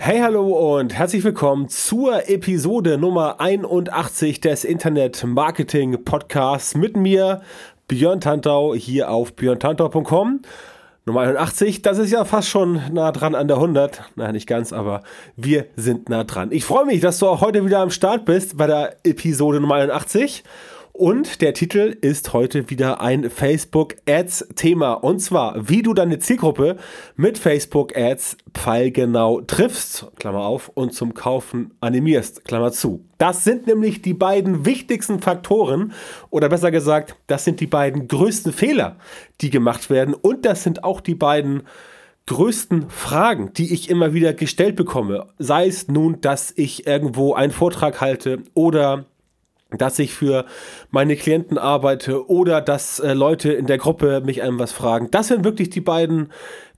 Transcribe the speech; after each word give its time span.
Hey, 0.00 0.20
hallo 0.20 0.78
und 0.78 0.94
herzlich 0.94 1.24
willkommen 1.24 1.68
zur 1.68 2.28
Episode 2.30 2.96
Nummer 2.98 3.40
81 3.40 4.40
des 4.40 4.64
Internet 4.64 5.24
Marketing 5.26 6.04
Podcasts 6.04 6.76
mit 6.76 6.96
mir, 6.96 7.42
Björn 7.88 8.20
Tantau, 8.20 8.74
hier 8.74 9.10
auf 9.10 9.34
björntantau.com. 9.34 10.40
Nummer 11.04 11.20
81, 11.22 11.82
das 11.82 11.98
ist 11.98 12.12
ja 12.12 12.24
fast 12.24 12.48
schon 12.48 12.80
nah 12.92 13.10
dran 13.12 13.34
an 13.34 13.48
der 13.48 13.56
100. 13.56 14.02
Nein, 14.14 14.32
nicht 14.32 14.46
ganz, 14.46 14.72
aber 14.72 15.02
wir 15.36 15.66
sind 15.74 16.08
nah 16.08 16.22
dran. 16.24 16.52
Ich 16.52 16.64
freue 16.64 16.86
mich, 16.86 17.00
dass 17.00 17.18
du 17.18 17.26
auch 17.26 17.40
heute 17.40 17.66
wieder 17.66 17.80
am 17.80 17.90
Start 17.90 18.24
bist 18.24 18.56
bei 18.56 18.66
der 18.68 18.96
Episode 19.04 19.60
Nummer 19.60 19.74
81. 19.74 20.44
Und 20.98 21.42
der 21.42 21.54
Titel 21.54 21.96
ist 22.00 22.32
heute 22.32 22.70
wieder 22.70 23.00
ein 23.00 23.30
Facebook 23.30 23.94
Ads 24.08 24.48
Thema. 24.56 24.94
Und 24.94 25.20
zwar, 25.20 25.68
wie 25.68 25.82
du 25.82 25.94
deine 25.94 26.18
Zielgruppe 26.18 26.76
mit 27.14 27.38
Facebook 27.38 27.96
Ads 27.96 28.36
pfeilgenau 28.52 29.42
triffst, 29.42 30.08
Klammer 30.18 30.40
auf, 30.40 30.72
und 30.74 30.92
zum 30.92 31.14
Kaufen 31.14 31.70
animierst, 31.78 32.44
Klammer 32.46 32.72
zu. 32.72 33.04
Das 33.16 33.44
sind 33.44 33.68
nämlich 33.68 34.02
die 34.02 34.12
beiden 34.12 34.66
wichtigsten 34.66 35.20
Faktoren 35.20 35.92
oder 36.30 36.48
besser 36.48 36.72
gesagt, 36.72 37.14
das 37.28 37.44
sind 37.44 37.60
die 37.60 37.68
beiden 37.68 38.08
größten 38.08 38.52
Fehler, 38.52 38.96
die 39.40 39.50
gemacht 39.50 39.90
werden. 39.90 40.14
Und 40.14 40.44
das 40.46 40.64
sind 40.64 40.82
auch 40.82 41.00
die 41.00 41.14
beiden 41.14 41.62
größten 42.26 42.90
Fragen, 42.90 43.52
die 43.52 43.72
ich 43.72 43.88
immer 43.88 44.14
wieder 44.14 44.34
gestellt 44.34 44.74
bekomme. 44.74 45.28
Sei 45.38 45.68
es 45.68 45.86
nun, 45.86 46.20
dass 46.22 46.52
ich 46.56 46.88
irgendwo 46.88 47.34
einen 47.34 47.52
Vortrag 47.52 48.00
halte 48.00 48.42
oder 48.54 49.04
dass 49.70 49.98
ich 49.98 50.14
für 50.14 50.46
meine 50.90 51.16
Klienten 51.16 51.58
arbeite 51.58 52.28
oder 52.30 52.62
dass 52.62 53.00
äh, 53.00 53.12
Leute 53.12 53.52
in 53.52 53.66
der 53.66 53.76
Gruppe 53.76 54.22
mich 54.24 54.42
einem 54.42 54.58
was 54.58 54.72
fragen. 54.72 55.10
Das 55.10 55.28
sind 55.28 55.44
wirklich 55.44 55.68
die 55.68 55.82
beiden 55.82 56.30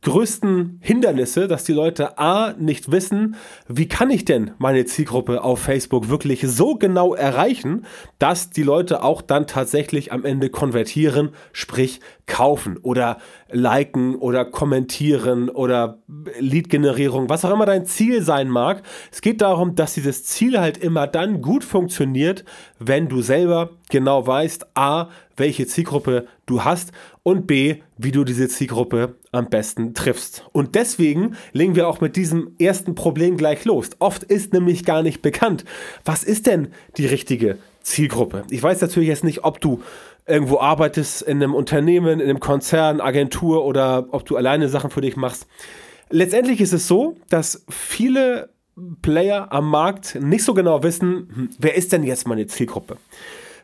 größten 0.02 0.78
Hindernisse, 0.80 1.46
dass 1.46 1.64
die 1.64 1.74
Leute 1.74 2.18
A 2.18 2.54
nicht 2.58 2.90
wissen, 2.90 3.36
wie 3.68 3.86
kann 3.86 4.10
ich 4.10 4.24
denn 4.24 4.52
meine 4.58 4.86
Zielgruppe 4.86 5.44
auf 5.44 5.60
Facebook 5.60 6.08
wirklich 6.08 6.40
so 6.46 6.74
genau 6.76 7.14
erreichen, 7.14 7.84
dass 8.18 8.48
die 8.48 8.62
Leute 8.62 9.02
auch 9.02 9.20
dann 9.20 9.46
tatsächlich 9.46 10.10
am 10.10 10.24
Ende 10.24 10.48
konvertieren, 10.48 11.30
sprich 11.52 12.00
kaufen 12.26 12.78
oder 12.78 13.18
liken 13.50 14.14
oder 14.14 14.44
kommentieren 14.44 15.50
oder 15.50 15.98
Lead-Generierung, 16.38 17.28
was 17.28 17.44
auch 17.44 17.52
immer 17.52 17.66
dein 17.66 17.84
Ziel 17.84 18.22
sein 18.22 18.48
mag. 18.48 18.82
Es 19.12 19.20
geht 19.20 19.42
darum, 19.42 19.74
dass 19.74 19.94
dieses 19.94 20.24
Ziel 20.24 20.58
halt 20.60 20.78
immer 20.78 21.08
dann 21.08 21.42
gut 21.42 21.64
funktioniert, 21.64 22.44
wenn 22.80 23.08
du 23.08 23.22
selber 23.22 23.70
genau 23.90 24.26
weißt, 24.26 24.66
a, 24.74 25.10
welche 25.36 25.66
Zielgruppe 25.66 26.26
du 26.46 26.64
hast 26.64 26.92
und 27.22 27.46
b, 27.46 27.76
wie 27.96 28.10
du 28.10 28.24
diese 28.24 28.48
Zielgruppe 28.48 29.14
am 29.30 29.48
besten 29.48 29.94
triffst. 29.94 30.44
Und 30.52 30.74
deswegen 30.74 31.36
legen 31.52 31.76
wir 31.76 31.86
auch 31.86 32.00
mit 32.00 32.16
diesem 32.16 32.56
ersten 32.58 32.94
Problem 32.94 33.36
gleich 33.36 33.64
los. 33.64 33.90
Oft 33.98 34.24
ist 34.24 34.52
nämlich 34.52 34.84
gar 34.84 35.02
nicht 35.02 35.22
bekannt, 35.22 35.64
was 36.04 36.24
ist 36.24 36.46
denn 36.46 36.68
die 36.96 37.06
richtige 37.06 37.58
Zielgruppe. 37.82 38.44
Ich 38.50 38.62
weiß 38.62 38.80
natürlich 38.80 39.08
jetzt 39.08 39.24
nicht, 39.24 39.44
ob 39.44 39.60
du 39.60 39.82
irgendwo 40.26 40.58
arbeitest 40.58 41.22
in 41.22 41.42
einem 41.42 41.54
Unternehmen, 41.54 42.20
in 42.20 42.28
einem 42.28 42.40
Konzern, 42.40 43.00
Agentur 43.00 43.64
oder 43.64 44.06
ob 44.10 44.24
du 44.24 44.36
alleine 44.36 44.68
Sachen 44.68 44.90
für 44.90 45.00
dich 45.00 45.16
machst. 45.16 45.46
Letztendlich 46.08 46.60
ist 46.60 46.72
es 46.72 46.88
so, 46.88 47.16
dass 47.28 47.64
viele 47.68 48.50
Player 49.02 49.52
am 49.52 49.68
Markt 49.70 50.16
nicht 50.20 50.44
so 50.44 50.54
genau 50.54 50.82
wissen, 50.82 51.28
hm, 51.34 51.50
wer 51.58 51.74
ist 51.74 51.92
denn 51.92 52.02
jetzt 52.02 52.26
meine 52.26 52.46
Zielgruppe. 52.46 52.96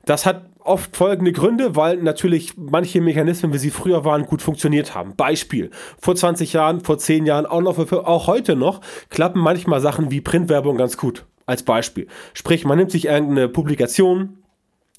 Das 0.05 0.25
hat 0.25 0.51
oft 0.61 0.97
folgende 0.97 1.33
Gründe, 1.33 1.75
weil 1.75 1.97
natürlich 1.97 2.57
manche 2.57 3.01
Mechanismen, 3.01 3.53
wie 3.53 3.59
sie 3.59 3.71
früher 3.71 4.05
waren, 4.05 4.27
gut 4.27 4.43
funktioniert 4.43 4.95
haben. 4.95 5.17
Beispiel, 5.17 5.71
vor 5.99 6.15
20 6.15 6.53
Jahren, 6.53 6.81
vor 6.81 6.99
10 6.99 7.27
Jahren, 7.27 7.47
auch, 7.47 7.61
noch, 7.61 7.79
auch 7.93 8.27
heute 8.27 8.57
noch, 8.57 8.81
klappen 9.09 9.41
manchmal 9.41 9.81
Sachen 9.81 10.11
wie 10.11 10.21
Printwerbung 10.21 10.77
ganz 10.77 10.97
gut. 10.97 11.27
Als 11.45 11.63
Beispiel. 11.63 12.09
Sprich, 12.35 12.65
man 12.65 12.77
nimmt 12.77 12.91
sich 12.91 13.07
irgendeine 13.07 13.49
Publikation, 13.49 14.39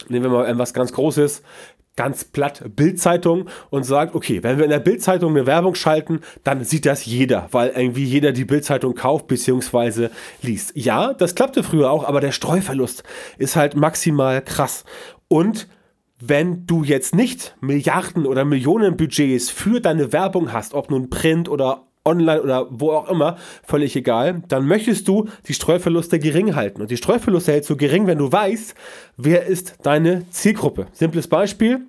nehmen 0.08 0.26
wir 0.26 0.32
mal 0.32 0.48
etwas 0.48 0.74
ganz 0.74 0.94
Großes, 0.94 1.42
ganz 1.98 2.24
platt 2.24 2.64
Bildzeitung 2.76 3.50
und 3.70 3.84
sagt, 3.84 4.16
okay, 4.16 4.42
wenn 4.44 4.58
wir 4.58 4.64
in 4.64 4.72
der 4.72 4.80
Bildzeitung 4.80 5.32
eine 5.32 5.46
Werbung 5.46 5.76
schalten, 5.76 6.22
dann 6.46 6.64
sieht 6.64 6.86
das 6.86 7.06
jeder, 7.06 7.50
weil 7.52 7.74
irgendwie 7.76 8.06
jeder 8.06 8.32
die 8.32 8.46
Bildzeitung 8.46 8.96
kauft 8.96 9.28
bzw. 9.28 10.08
liest. 10.42 10.72
Ja, 10.76 11.14
das 11.14 11.36
klappte 11.36 11.64
früher 11.64 11.92
auch, 11.92 12.06
aber 12.06 12.22
der 12.22 12.32
Streuverlust 12.32 13.04
ist 13.38 13.58
halt 13.58 13.76
maximal 13.76 14.42
krass. 14.42 14.86
Und 15.28 15.68
wenn 16.20 16.66
du 16.66 16.84
jetzt 16.84 17.14
nicht 17.16 17.56
Milliarden 17.62 18.26
oder 18.26 18.46
Millionen 18.46 18.98
Budgets 18.98 19.50
für 19.50 19.82
deine 19.82 20.14
Werbung 20.14 20.54
hast, 20.54 20.74
ob 20.74 20.90
nun 20.90 21.10
Print 21.10 21.50
oder 21.50 21.87
online 22.08 22.42
oder 22.42 22.68
wo 22.70 22.92
auch 22.92 23.10
immer, 23.10 23.38
völlig 23.64 23.96
egal, 23.96 24.42
dann 24.48 24.66
möchtest 24.66 25.08
du 25.08 25.28
die 25.48 25.54
Streuverluste 25.54 26.18
gering 26.20 26.56
halten. 26.56 26.82
Und 26.82 26.90
die 26.90 26.98
Streuverluste 26.98 27.52
hältst 27.52 27.70
du 27.70 27.78
gering, 27.78 28.08
wenn 28.08 28.18
du 28.18 28.32
weißt, 28.32 28.74
wer 29.18 29.46
ist 29.46 29.76
deine 29.84 30.28
Zielgruppe. 30.32 30.88
Simples 30.94 31.28
Beispiel. 31.28 31.82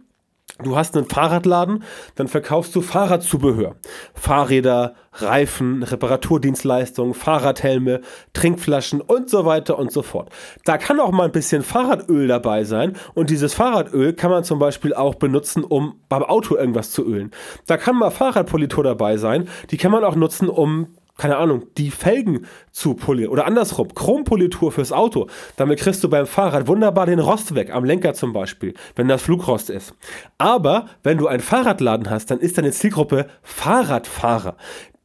Du 0.65 0.77
hast 0.77 0.97
einen 0.97 1.09
Fahrradladen, 1.09 1.85
dann 2.17 2.27
verkaufst 2.27 2.75
du 2.75 2.81
Fahrradzubehör. 2.81 3.77
Fahrräder, 4.15 4.95
Reifen, 5.13 5.85
Reparaturdienstleistungen, 5.85 7.15
Fahrradhelme, 7.15 8.01
Trinkflaschen 8.33 9.01
und 9.01 9.31
so 9.31 9.45
weiter 9.45 9.79
und 9.79 9.93
so 9.93 10.03
fort. 10.03 10.31
Da 10.65 10.77
kann 10.77 10.99
auch 10.99 11.13
mal 11.13 11.27
ein 11.27 11.33
bisschen 11.33 11.63
Fahrradöl 11.63 12.27
dabei 12.27 12.65
sein 12.65 12.97
und 13.15 13.31
dieses 13.31 13.55
Fahrradöl 13.55 14.15
kann 14.15 14.33
man 14.33 14.43
zum 14.43 14.59
Beispiel 14.59 14.95
auch 14.95 15.15
benutzen, 15.15 15.63
um 15.63 16.01
beim 16.09 16.25
Auto 16.25 16.57
irgendwas 16.57 16.91
zu 16.91 17.07
ölen. 17.07 17.31
Da 17.67 17.77
kann 17.77 17.97
mal 17.97 18.11
Fahrradpolitur 18.11 18.83
dabei 18.83 19.17
sein, 19.17 19.49
die 19.71 19.77
kann 19.77 19.93
man 19.93 20.03
auch 20.03 20.17
nutzen, 20.17 20.49
um 20.49 20.89
keine 21.19 21.37
Ahnung, 21.37 21.67
die 21.77 21.91
Felgen 21.91 22.47
zu 22.71 22.95
polieren. 22.95 23.31
Oder 23.31 23.45
andersrum, 23.45 23.93
Chrompolitur 23.93 24.73
fürs 24.73 24.93
Auto. 24.93 25.27
Damit 25.57 25.81
kriegst 25.81 26.03
du 26.03 26.09
beim 26.09 26.27
Fahrrad 26.27 26.69
wunderbar 26.69 27.05
den 27.07 27.19
Rost 27.19 27.55
weg, 27.55 27.75
am 27.75 27.85
Lenker 27.85 28.15
zum 28.15 28.33
Beispiel, 28.33 28.73
wenn 28.97 29.09
das 29.09 29.21
Flugrost 29.21 29.69
ist. 29.69 29.95
Aber 30.39 30.87
wenn 31.03 31.19
du 31.19 31.27
einen 31.27 31.43
Fahrradladen 31.43 32.09
hast, 32.09 32.31
dann 32.31 32.39
ist 32.39 32.57
deine 32.57 32.71
Zielgruppe 32.71 33.27
Fahrradfahrer. 33.43 34.57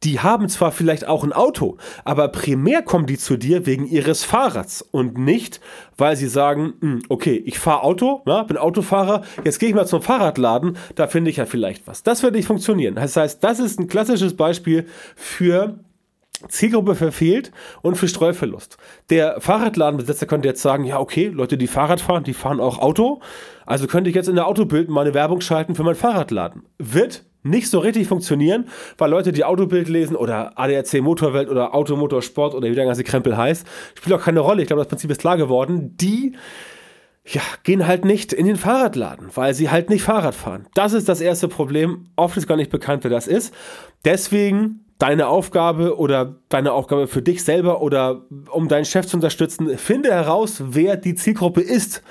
Die 0.04 0.20
haben 0.20 0.48
zwar 0.50 0.70
vielleicht 0.70 1.08
auch 1.08 1.24
ein 1.24 1.32
Auto, 1.32 1.78
aber 2.04 2.28
primär 2.28 2.82
kommen 2.82 3.06
die 3.06 3.16
zu 3.16 3.38
dir 3.38 3.64
wegen 3.64 3.86
ihres 3.86 4.22
Fahrrads 4.22 4.82
und 4.82 5.16
nicht, 5.16 5.60
weil 5.96 6.14
sie 6.14 6.28
sagen, 6.28 6.74
hm, 6.80 7.02
okay, 7.08 7.42
ich 7.46 7.58
fahre 7.58 7.82
Auto, 7.82 8.22
ja, 8.26 8.42
bin 8.42 8.58
Autofahrer, 8.58 9.22
jetzt 9.44 9.58
gehe 9.58 9.70
ich 9.70 9.74
mal 9.74 9.86
zum 9.86 10.02
Fahrradladen, 10.02 10.76
da 10.94 11.06
finde 11.06 11.30
ich 11.30 11.38
ja 11.38 11.46
vielleicht 11.46 11.86
was. 11.86 12.02
Das 12.02 12.22
wird 12.22 12.34
nicht 12.34 12.46
funktionieren. 12.46 12.96
Das 12.96 13.16
heißt, 13.16 13.42
das 13.42 13.58
ist 13.58 13.80
ein 13.80 13.88
klassisches 13.88 14.36
Beispiel 14.36 14.86
für 15.16 15.78
Zielgruppe 16.48 16.94
verfehlt 16.94 17.52
und 17.82 17.96
für 17.96 18.08
Streuverlust. 18.08 18.76
Der 19.10 19.40
Fahrradladenbesitzer 19.40 20.26
könnte 20.26 20.48
jetzt 20.48 20.62
sagen, 20.62 20.84
ja 20.84 20.98
okay, 20.98 21.28
Leute, 21.28 21.56
die 21.56 21.66
Fahrrad 21.66 22.00
fahren, 22.00 22.24
die 22.24 22.34
fahren 22.34 22.60
auch 22.60 22.78
Auto, 22.78 23.20
also 23.66 23.86
könnte 23.86 24.10
ich 24.10 24.16
jetzt 24.16 24.28
in 24.28 24.36
der 24.36 24.46
Autobild 24.46 24.88
mal 24.88 25.02
eine 25.02 25.14
Werbung 25.14 25.40
schalten 25.40 25.74
für 25.74 25.82
meinen 25.82 25.94
Fahrradladen. 25.94 26.62
Wird 26.78 27.24
nicht 27.44 27.68
so 27.68 27.78
richtig 27.78 28.08
funktionieren, 28.08 28.68
weil 28.96 29.10
Leute, 29.10 29.30
die 29.30 29.44
Autobild 29.44 29.88
lesen 29.88 30.16
oder 30.16 30.58
ADAC 30.58 31.02
Motorwelt 31.02 31.50
oder 31.50 31.74
Automotorsport 31.74 32.54
oder 32.54 32.68
wie 32.70 32.74
der 32.74 32.86
ganze 32.86 33.04
Krempel 33.04 33.36
heißt, 33.36 33.66
spielt 33.94 34.18
auch 34.18 34.24
keine 34.24 34.40
Rolle. 34.40 34.62
Ich 34.62 34.66
glaube, 34.66 34.80
das 34.80 34.88
Prinzip 34.88 35.10
ist 35.10 35.20
klar 35.20 35.36
geworden. 35.36 35.94
Die 35.98 36.36
ja, 37.26 37.42
gehen 37.62 37.86
halt 37.86 38.04
nicht 38.04 38.32
in 38.32 38.46
den 38.46 38.56
Fahrradladen, 38.56 39.28
weil 39.34 39.54
sie 39.54 39.70
halt 39.70 39.88
nicht 39.88 40.02
Fahrrad 40.02 40.34
fahren. 40.34 40.66
Das 40.74 40.92
ist 40.92 41.08
das 41.08 41.20
erste 41.20 41.48
Problem. 41.48 42.06
Oft 42.16 42.36
ist 42.36 42.46
gar 42.46 42.56
nicht 42.56 42.70
bekannt, 42.70 43.04
wer 43.04 43.10
das 43.10 43.26
ist. 43.26 43.54
Deswegen 44.04 44.84
deine 44.98 45.28
Aufgabe 45.28 45.98
oder 45.98 46.36
deine 46.48 46.72
Aufgabe 46.72 47.06
für 47.06 47.22
dich 47.22 47.44
selber 47.44 47.82
oder 47.82 48.22
um 48.50 48.68
deinen 48.68 48.84
Chef 48.84 49.06
zu 49.06 49.16
unterstützen, 49.16 49.76
finde 49.76 50.10
heraus, 50.12 50.62
wer 50.66 50.96
die 50.96 51.14
Zielgruppe 51.14 51.60
ist. 51.60 52.02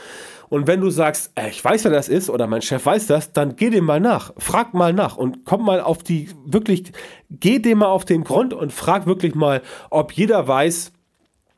Und 0.50 0.68
wenn 0.68 0.82
du 0.82 0.92
sagst, 0.92 1.32
äh, 1.36 1.50
ich 1.50 1.64
weiß, 1.64 1.86
wer 1.86 1.92
das 1.92 2.10
ist 2.10 2.30
oder 2.30 2.46
mein 2.46 2.62
Chef 2.62 2.86
weiß 2.86 3.08
das, 3.08 3.34
dann 3.34 3.56
geh 3.56 3.72
dem 3.72 3.86
mal 3.86 4.00
nach. 4.00 4.34
Frag 4.38 4.74
mal 4.76 4.94
nach 4.94 5.18
und 5.18 5.46
komm 5.46 5.66
mal 5.66 5.82
auf 5.82 6.04
die, 6.04 6.30
wirklich, 6.46 6.92
geh 7.32 7.58
dem 7.58 7.80
mal 7.80 7.88
auf 7.88 8.06
den 8.06 8.24
Grund 8.24 8.54
und 8.54 8.72
frag 8.72 9.08
wirklich 9.08 9.34
mal, 9.34 9.62
ob 9.90 10.12
jeder 10.12 10.48
weiß, 10.48 10.92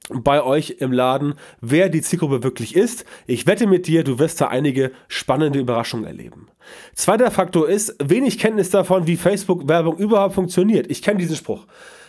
bei 0.09 0.43
euch 0.43 0.77
im 0.79 0.91
Laden, 0.91 1.35
wer 1.61 1.89
die 1.89 2.01
Zielgruppe 2.01 2.43
wirklich 2.43 2.75
ist. 2.75 3.05
Ich 3.27 3.47
wette 3.47 3.67
mit 3.67 3.87
dir, 3.87 4.03
du 4.03 4.19
wirst 4.19 4.41
da 4.41 4.47
einige 4.47 4.91
spannende 5.07 5.59
Überraschungen 5.59 6.05
erleben. 6.05 6.47
Zweiter 6.93 7.31
Faktor 7.31 7.69
ist 7.69 7.95
wenig 8.03 8.39
Kenntnis 8.39 8.69
davon, 8.69 9.07
wie 9.07 9.17
Facebook-Werbung 9.17 9.97
überhaupt 9.97 10.35
funktioniert. 10.35 10.89
Ich 10.89 11.01
kenne 11.01 11.19
diesen 11.19 11.35
Spruch. 11.35 11.65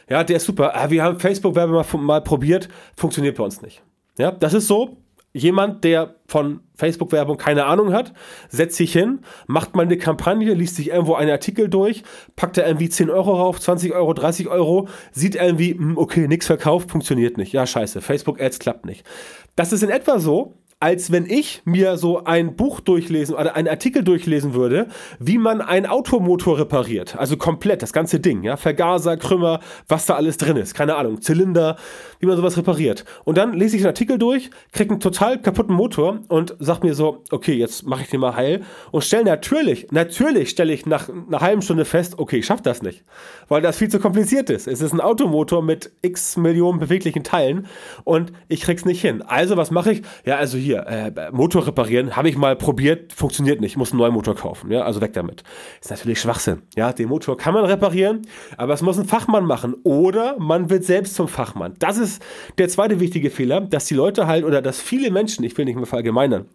Ja, 0.08 0.22
der 0.24 0.36
ist 0.36 0.44
super. 0.44 0.72
Ah, 0.74 0.90
wir 0.90 1.02
haben 1.02 1.18
Facebook-Werbung 1.18 1.74
mal, 1.74 1.98
mal 1.98 2.20
probiert, 2.20 2.68
funktioniert 2.96 3.36
bei 3.36 3.44
uns 3.44 3.62
nicht. 3.62 3.82
Ja, 4.18 4.30
das 4.30 4.54
ist 4.54 4.66
so. 4.66 4.96
Jemand, 5.36 5.84
der 5.84 6.16
von 6.26 6.60
Facebook-Werbung 6.74 7.36
keine 7.36 7.66
Ahnung 7.66 7.92
hat, 7.92 8.12
setzt 8.48 8.76
sich 8.76 8.92
hin, 8.92 9.20
macht 9.46 9.76
mal 9.76 9.82
eine 9.82 9.98
Kampagne, 9.98 10.54
liest 10.54 10.76
sich 10.76 10.90
irgendwo 10.90 11.14
einen 11.14 11.30
Artikel 11.30 11.68
durch, 11.68 12.02
packt 12.34 12.56
da 12.56 12.66
irgendwie 12.66 12.88
10 12.88 13.10
Euro 13.10 13.34
rauf, 13.34 13.60
20 13.60 13.92
Euro, 13.92 14.14
30 14.14 14.48
Euro, 14.48 14.88
sieht 15.12 15.36
irgendwie, 15.36 15.74
hm, 15.74 15.96
okay, 15.96 16.26
nichts 16.26 16.46
verkauft, 16.46 16.90
funktioniert 16.90 17.36
nicht. 17.36 17.52
Ja, 17.52 17.66
scheiße, 17.66 18.00
Facebook-Ads 18.00 18.58
klappt 18.58 18.86
nicht. 18.86 19.06
Das 19.54 19.72
ist 19.72 19.82
in 19.82 19.90
etwa 19.90 20.18
so, 20.18 20.54
als 20.78 21.10
wenn 21.10 21.24
ich 21.24 21.62
mir 21.64 21.96
so 21.96 22.24
ein 22.24 22.54
Buch 22.54 22.80
durchlesen 22.80 23.34
oder 23.34 23.56
einen 23.56 23.68
Artikel 23.68 24.04
durchlesen 24.04 24.52
würde, 24.52 24.88
wie 25.18 25.38
man 25.38 25.62
einen 25.62 25.86
Automotor 25.86 26.58
repariert. 26.58 27.16
Also 27.16 27.38
komplett, 27.38 27.80
das 27.80 27.94
ganze 27.94 28.20
Ding, 28.20 28.42
ja. 28.42 28.58
Vergaser, 28.58 29.16
Krümmer, 29.16 29.60
was 29.88 30.04
da 30.04 30.16
alles 30.16 30.36
drin 30.36 30.58
ist. 30.58 30.74
Keine 30.74 30.96
Ahnung, 30.96 31.22
Zylinder, 31.22 31.76
wie 32.20 32.26
man 32.26 32.36
sowas 32.36 32.58
repariert. 32.58 33.06
Und 33.24 33.38
dann 33.38 33.54
lese 33.54 33.76
ich 33.76 33.82
den 33.82 33.88
Artikel 33.88 34.18
durch, 34.18 34.50
kriege 34.72 34.90
einen 34.90 35.00
total 35.00 35.40
kaputten 35.40 35.74
Motor 35.74 36.20
und 36.28 36.54
sag 36.58 36.82
mir 36.82 36.94
so, 36.94 37.24
okay, 37.30 37.54
jetzt 37.54 37.86
mache 37.86 38.02
ich 38.02 38.10
den 38.10 38.20
mal 38.20 38.36
heil 38.36 38.62
und 38.90 39.02
stelle 39.02 39.24
natürlich, 39.24 39.86
natürlich 39.92 40.50
stelle 40.50 40.74
ich 40.74 40.84
nach 40.84 41.08
einer 41.08 41.40
halben 41.40 41.62
Stunde 41.62 41.86
fest, 41.86 42.18
okay, 42.18 42.38
ich 42.38 42.46
schaff 42.46 42.60
das 42.60 42.82
nicht. 42.82 43.02
Weil 43.48 43.62
das 43.62 43.78
viel 43.78 43.88
zu 43.88 43.98
kompliziert 43.98 44.50
ist. 44.50 44.68
Es 44.68 44.82
ist 44.82 44.92
ein 44.92 45.00
Automotor 45.00 45.62
mit 45.62 45.90
x 46.02 46.36
Millionen 46.36 46.80
beweglichen 46.80 47.24
Teilen 47.24 47.66
und 48.04 48.32
ich 48.48 48.60
krieg's 48.60 48.84
nicht 48.84 49.00
hin. 49.00 49.22
Also, 49.22 49.56
was 49.56 49.70
mache 49.70 49.92
ich? 49.92 50.02
Ja, 50.26 50.36
also 50.36 50.58
hier, 50.58 50.65
äh, 50.72 51.30
Motor 51.32 51.66
reparieren, 51.66 52.16
habe 52.16 52.28
ich 52.28 52.36
mal 52.36 52.56
probiert, 52.56 53.12
funktioniert 53.12 53.60
nicht, 53.60 53.76
muss 53.76 53.92
einen 53.92 53.98
neuen 53.98 54.12
Motor 54.12 54.34
kaufen, 54.34 54.70
ja, 54.70 54.82
also 54.82 55.00
weg 55.00 55.12
damit. 55.12 55.42
Ist 55.80 55.90
natürlich 55.90 56.20
Schwachsinn, 56.20 56.62
ja, 56.76 56.92
den 56.92 57.08
Motor 57.08 57.36
kann 57.36 57.54
man 57.54 57.64
reparieren, 57.64 58.26
aber 58.56 58.74
es 58.74 58.82
muss 58.82 58.98
ein 58.98 59.04
Fachmann 59.04 59.44
machen 59.44 59.74
oder 59.82 60.38
man 60.38 60.70
wird 60.70 60.84
selbst 60.84 61.14
zum 61.14 61.28
Fachmann. 61.28 61.74
Das 61.78 61.98
ist 61.98 62.22
der 62.58 62.68
zweite 62.68 63.00
wichtige 63.00 63.30
Fehler, 63.30 63.60
dass 63.60 63.86
die 63.86 63.94
Leute 63.94 64.26
halt 64.26 64.44
oder 64.44 64.62
dass 64.62 64.80
viele 64.80 65.10
Menschen, 65.10 65.44
ich 65.44 65.56
will 65.56 65.64
nicht 65.64 65.76
mehr 65.76 65.86
verallgemeinern, 65.86 66.46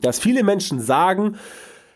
dass 0.00 0.18
viele 0.18 0.42
Menschen 0.42 0.80
sagen, 0.80 1.36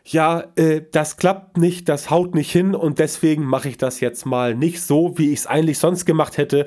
ja, 0.04 0.44
äh, 0.56 0.82
das 0.90 1.16
klappt 1.16 1.56
nicht, 1.56 1.88
das 1.88 2.10
haut 2.10 2.34
nicht 2.34 2.50
hin 2.50 2.75
und 2.75 2.99
deswegen 2.99 3.44
mache 3.44 3.69
ich 3.69 3.78
das 3.78 4.00
jetzt 4.00 4.26
mal 4.26 4.54
nicht 4.54 4.82
so, 4.82 5.16
wie 5.16 5.32
ich 5.32 5.40
es 5.40 5.46
eigentlich 5.46 5.78
sonst 5.78 6.04
gemacht 6.06 6.38
hätte, 6.38 6.66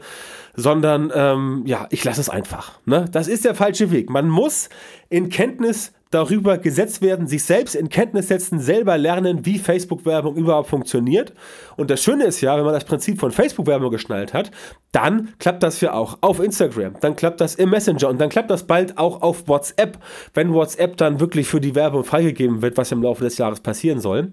sondern 0.56 1.12
ähm, 1.14 1.64
ja, 1.66 1.88
ich 1.90 2.04
lasse 2.04 2.22
es 2.22 2.30
einfach. 2.30 2.80
Ne? 2.86 3.06
Das 3.12 3.28
ist 3.28 3.44
der 3.44 3.56
falsche 3.56 3.92
Weg. 3.92 4.10
Man 4.10 4.30
muss 4.30 4.70
in 5.10 5.30
Kenntnis 5.30 5.92
darüber 6.12 6.58
gesetzt 6.58 7.02
werden, 7.02 7.28
sich 7.28 7.44
selbst 7.44 7.76
in 7.76 7.90
Kenntnis 7.90 8.28
setzen, 8.28 8.60
selber 8.60 8.98
lernen, 8.98 9.46
wie 9.46 9.60
Facebook-Werbung 9.60 10.36
überhaupt 10.36 10.70
funktioniert. 10.70 11.34
Und 11.78 11.90
das 11.90 12.02
Schöne 12.02 12.26
ist 12.26 12.42
ja, 12.42 12.56
wenn 12.58 12.64
man 12.64 12.74
das 12.74 12.86
Prinzip 12.86 13.20
von 13.20 13.32
Facebook-Werbung 13.32 13.92
geschnallt 13.92 14.34
hat, 14.34 14.52
dann 14.92 15.34
klappt 15.40 15.62
das 15.62 15.82
ja 15.82 15.94
auch 15.94 16.20
auf 16.22 16.40
Instagram, 16.40 16.96
dann 17.02 17.16
klappt 17.16 17.42
das 17.42 17.56
im 17.56 17.70
Messenger 17.70 18.08
und 18.10 18.22
dann 18.22 18.30
klappt 18.30 18.50
das 18.50 18.64
bald 18.64 18.98
auch 18.98 19.22
auf 19.22 19.48
WhatsApp, 19.48 19.98
wenn 20.34 20.54
WhatsApp 20.54 20.96
dann 20.98 21.20
wirklich 21.20 21.48
für 21.48 21.60
die 21.60 21.76
Werbung 21.76 22.04
freigegeben 22.04 22.62
wird, 22.62 22.78
was 22.78 22.92
im 22.92 23.04
Laufe 23.04 23.24
des 23.24 23.38
Jahres 23.38 23.60
passieren 23.60 24.00
soll. 24.00 24.32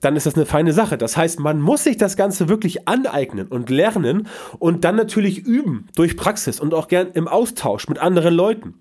Dann 0.00 0.16
ist 0.16 0.26
das 0.26 0.34
eine 0.34 0.46
feine 0.46 0.72
Sache. 0.72 0.96
Das 0.98 1.16
heißt, 1.16 1.38
man 1.38 1.60
muss 1.60 1.84
sich 1.84 1.96
das 1.96 2.16
Ganze 2.16 2.48
wirklich 2.48 2.88
aneignen 2.88 3.46
und 3.48 3.70
lernen 3.70 4.26
und 4.58 4.84
dann 4.84 4.96
natürlich 4.96 5.38
üben 5.46 5.86
durch 5.94 6.16
Praxis 6.16 6.58
und 6.58 6.74
auch 6.74 6.88
gern 6.88 7.08
im 7.12 7.28
Austausch 7.28 7.86
mit 7.88 7.98
anderen 7.98 8.34
Leuten 8.34 8.74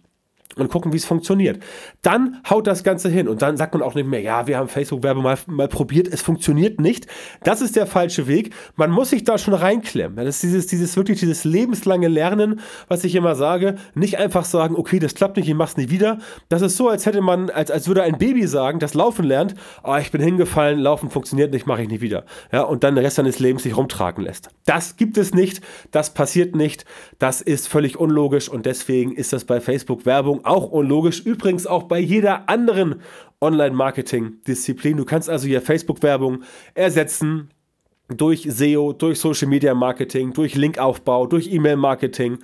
und 0.56 0.70
gucken, 0.70 0.92
wie 0.94 0.98
es 0.98 1.06
funktioniert. 1.06 1.62
Dann 2.02 2.42
haut 2.50 2.66
das 2.66 2.84
Ganze 2.84 3.10
hin 3.10 3.28
und 3.28 3.42
dann 3.42 3.56
sagt 3.56 3.74
man 3.74 3.84
auch 3.84 3.94
nicht 3.94 4.08
mehr, 4.08 4.22
ja, 4.22 4.48
wir 4.48 4.58
haben 4.58 4.68
Facebook-Werbung 4.68 5.24
mal, 5.24 5.38
mal 5.48 5.68
probiert, 5.68 6.08
es 6.08 6.22
funktioniert 6.22 6.82
nicht. 6.82 7.08
Das 7.44 7.62
ist 7.62 7.76
der 7.76 7.86
falsche 7.86 8.28
Weg. 8.28 8.54
Man 8.76 8.92
muss 8.92 9.12
sich 9.12 9.24
da 9.24 9.38
schon 9.38 9.54
reinklemmen. 9.54 10.18
Das 10.18 10.36
ist 10.36 10.44
dieses, 10.44 10.68
dieses 10.68 10.98
wirklich 10.98 11.20
dieses 11.20 11.44
lebenslange 11.44 12.08
Lernen, 12.08 12.62
was 12.88 13.04
ich 13.04 13.16
immer 13.16 13.36
sage. 13.36 13.76
Nicht 13.94 14.18
einfach 14.18 14.44
sagen, 14.44 14.76
okay, 14.76 15.00
das 15.00 15.14
klappt 15.14 15.38
nicht, 15.38 15.48
ich 15.48 15.56
mach's 15.56 15.78
nicht 15.78 15.92
wieder. 15.92 16.18
Das 16.50 16.62
ist 16.62 16.78
so, 16.78 16.90
als 16.90 17.06
hätte 17.06 17.22
man, 17.22 17.50
als, 17.52 17.70
als 17.70 17.88
würde 17.88 18.02
ein 18.02 18.18
Baby 18.18 18.48
sagen, 18.48 18.80
das 18.80 18.96
Laufen 18.96 19.26
lernt, 19.26 19.54
oh, 19.84 19.98
ich 19.98 20.12
bin 20.12 20.22
hingefallen, 20.22 20.80
Laufen 20.80 21.12
funktioniert 21.12 21.54
nicht, 21.54 21.68
mache 21.68 21.84
ich 21.84 21.90
nicht 21.90 22.02
wieder. 22.02 22.26
Ja, 22.52 22.64
und 22.64 22.84
dann 22.84 22.96
den 22.96 23.04
Rest 23.04 23.18
seines 23.18 23.40
Lebens 23.40 23.64
sich 23.64 23.78
rumtragen 23.78 24.24
lässt. 24.24 24.50
Das 24.66 24.98
gibt 24.98 25.18
es 25.18 25.34
nicht, 25.34 25.62
das 25.92 26.14
passiert 26.14 26.56
nicht, 26.56 26.86
das 27.20 27.42
ist 27.42 27.68
völlig 27.68 28.00
unlogisch 28.00 28.50
und 28.50 28.66
deswegen 28.66 29.14
ist 29.14 29.32
das 29.32 29.46
bei 29.46 29.62
Facebook 29.62 30.06
Werbung 30.06 30.39
auch 30.46 30.70
unlogisch. 30.70 31.22
Übrigens 31.22 31.68
auch 31.68 31.84
bei 31.84 32.00
jeder 32.00 32.50
anderen 32.50 33.02
Online-Marketing-Disziplin. 33.42 34.98
Du 34.98 35.06
kannst 35.06 35.30
also 35.30 35.48
hier 35.48 35.62
Facebook-Werbung 35.62 36.44
ersetzen 36.74 37.50
durch 38.10 38.48
SEO, 38.50 38.94
durch 38.94 39.20
Social 39.20 39.48
Media 39.48 39.74
Marketing, 39.74 40.34
durch 40.34 40.56
Linkaufbau, 40.56 41.28
durch 41.28 41.52
E-Mail-Marketing 41.52 42.40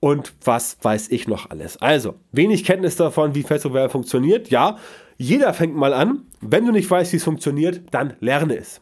und 0.00 0.32
was 0.44 0.78
weiß 0.80 1.10
ich 1.10 1.26
noch 1.26 1.50
alles. 1.50 1.76
Also, 1.78 2.14
wenig 2.32 2.64
Kenntnis 2.64 2.96
davon, 2.96 3.34
wie 3.34 3.42
Facebook-Werbung 3.42 3.90
funktioniert. 3.90 4.48
Ja, 4.48 4.78
jeder 5.16 5.52
fängt 5.52 5.74
mal 5.74 5.92
an. 5.92 6.26
Wenn 6.40 6.64
du 6.64 6.72
nicht 6.72 6.88
weißt, 6.88 7.12
wie 7.12 7.16
es 7.16 7.24
funktioniert, 7.24 7.82
dann 7.90 8.14
lerne 8.20 8.56
es. 8.56 8.80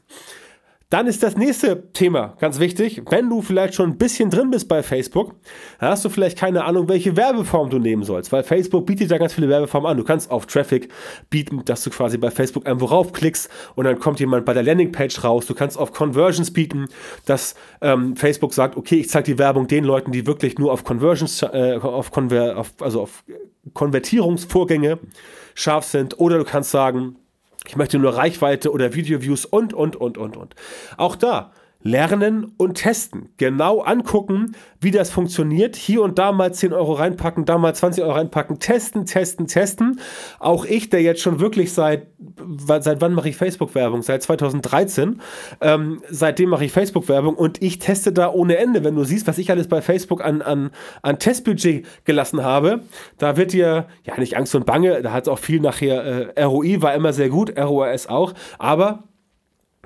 Dann 0.88 1.08
ist 1.08 1.24
das 1.24 1.36
nächste 1.36 1.90
Thema 1.92 2.36
ganz 2.38 2.60
wichtig. 2.60 3.02
Wenn 3.10 3.28
du 3.28 3.42
vielleicht 3.42 3.74
schon 3.74 3.90
ein 3.90 3.98
bisschen 3.98 4.30
drin 4.30 4.52
bist 4.52 4.68
bei 4.68 4.84
Facebook, 4.84 5.34
dann 5.80 5.90
hast 5.90 6.04
du 6.04 6.08
vielleicht 6.08 6.38
keine 6.38 6.64
Ahnung, 6.64 6.88
welche 6.88 7.16
Werbeform 7.16 7.70
du 7.70 7.80
nehmen 7.80 8.04
sollst, 8.04 8.30
weil 8.30 8.44
Facebook 8.44 8.86
bietet 8.86 9.10
da 9.10 9.18
ganz 9.18 9.34
viele 9.34 9.48
Werbeformen 9.48 9.90
an. 9.90 9.96
Du 9.96 10.04
kannst 10.04 10.30
auf 10.30 10.46
Traffic 10.46 10.88
bieten, 11.28 11.64
dass 11.64 11.82
du 11.82 11.90
quasi 11.90 12.18
bei 12.18 12.30
Facebook 12.30 12.66
irgendwo 12.66 12.86
raufklickst 12.86 13.50
und 13.74 13.84
dann 13.84 13.98
kommt 13.98 14.20
jemand 14.20 14.44
bei 14.44 14.54
der 14.54 14.62
Landingpage 14.62 15.24
raus. 15.24 15.46
Du 15.46 15.54
kannst 15.54 15.76
auf 15.76 15.92
Conversions 15.92 16.52
bieten, 16.52 16.86
dass 17.24 17.56
ähm, 17.80 18.14
Facebook 18.14 18.54
sagt, 18.54 18.76
okay, 18.76 19.00
ich 19.00 19.08
zeige 19.08 19.32
die 19.32 19.38
Werbung 19.40 19.66
den 19.66 19.82
Leuten, 19.82 20.12
die 20.12 20.24
wirklich 20.24 20.56
nur 20.56 20.72
auf 20.72 20.84
Conversions, 20.84 21.42
äh, 21.42 21.80
auf, 21.82 22.12
Konver 22.12 22.58
auf, 22.58 22.74
also 22.80 23.02
auf 23.02 23.24
Konvertierungsvorgänge 23.74 25.00
scharf 25.56 25.84
sind. 25.84 26.20
Oder 26.20 26.38
du 26.38 26.44
kannst 26.44 26.70
sagen, 26.70 27.16
ich 27.66 27.76
möchte 27.76 27.98
nur 27.98 28.16
Reichweite 28.16 28.70
oder 28.70 28.94
Video-Views 28.94 29.44
und, 29.44 29.74
und, 29.74 29.96
und, 29.96 30.18
und, 30.18 30.36
und. 30.36 30.54
Auch 30.96 31.16
da 31.16 31.52
lernen 31.86 32.52
und 32.56 32.74
testen. 32.74 33.28
Genau 33.36 33.80
angucken, 33.80 34.56
wie 34.80 34.90
das 34.90 35.10
funktioniert. 35.10 35.76
Hier 35.76 36.02
und 36.02 36.18
da 36.18 36.32
mal 36.32 36.52
10 36.52 36.72
Euro 36.72 36.94
reinpacken, 36.94 37.44
da 37.44 37.58
mal 37.58 37.74
20 37.74 38.02
Euro 38.02 38.14
reinpacken. 38.14 38.58
Testen, 38.58 39.06
testen, 39.06 39.46
testen. 39.46 40.00
Auch 40.38 40.64
ich, 40.64 40.90
der 40.90 41.02
jetzt 41.02 41.22
schon 41.22 41.40
wirklich 41.40 41.72
seit, 41.72 42.08
seit 42.68 43.00
wann 43.00 43.14
mache 43.14 43.28
ich 43.28 43.36
Facebook-Werbung? 43.36 44.02
Seit 44.02 44.22
2013. 44.22 45.20
Ähm, 45.60 46.02
seitdem 46.10 46.50
mache 46.50 46.64
ich 46.64 46.72
Facebook-Werbung 46.72 47.34
und 47.34 47.62
ich 47.62 47.78
teste 47.78 48.12
da 48.12 48.30
ohne 48.30 48.56
Ende. 48.56 48.84
Wenn 48.84 48.96
du 48.96 49.04
siehst, 49.04 49.26
was 49.26 49.38
ich 49.38 49.50
alles 49.50 49.68
bei 49.68 49.80
Facebook 49.80 50.24
an, 50.24 50.42
an, 50.42 50.70
an 51.02 51.18
Testbudget 51.18 51.86
gelassen 52.04 52.42
habe, 52.42 52.80
da 53.18 53.36
wird 53.36 53.52
dir, 53.52 53.86
ja 54.04 54.18
nicht 54.18 54.36
Angst 54.36 54.54
und 54.54 54.66
Bange, 54.66 55.02
da 55.02 55.12
hat 55.12 55.24
es 55.24 55.28
auch 55.28 55.38
viel 55.38 55.60
nachher, 55.60 56.36
äh, 56.36 56.42
ROI 56.42 56.82
war 56.82 56.94
immer 56.94 57.12
sehr 57.12 57.28
gut, 57.28 57.56
ROAS 57.56 58.08
auch, 58.08 58.34
aber 58.58 59.04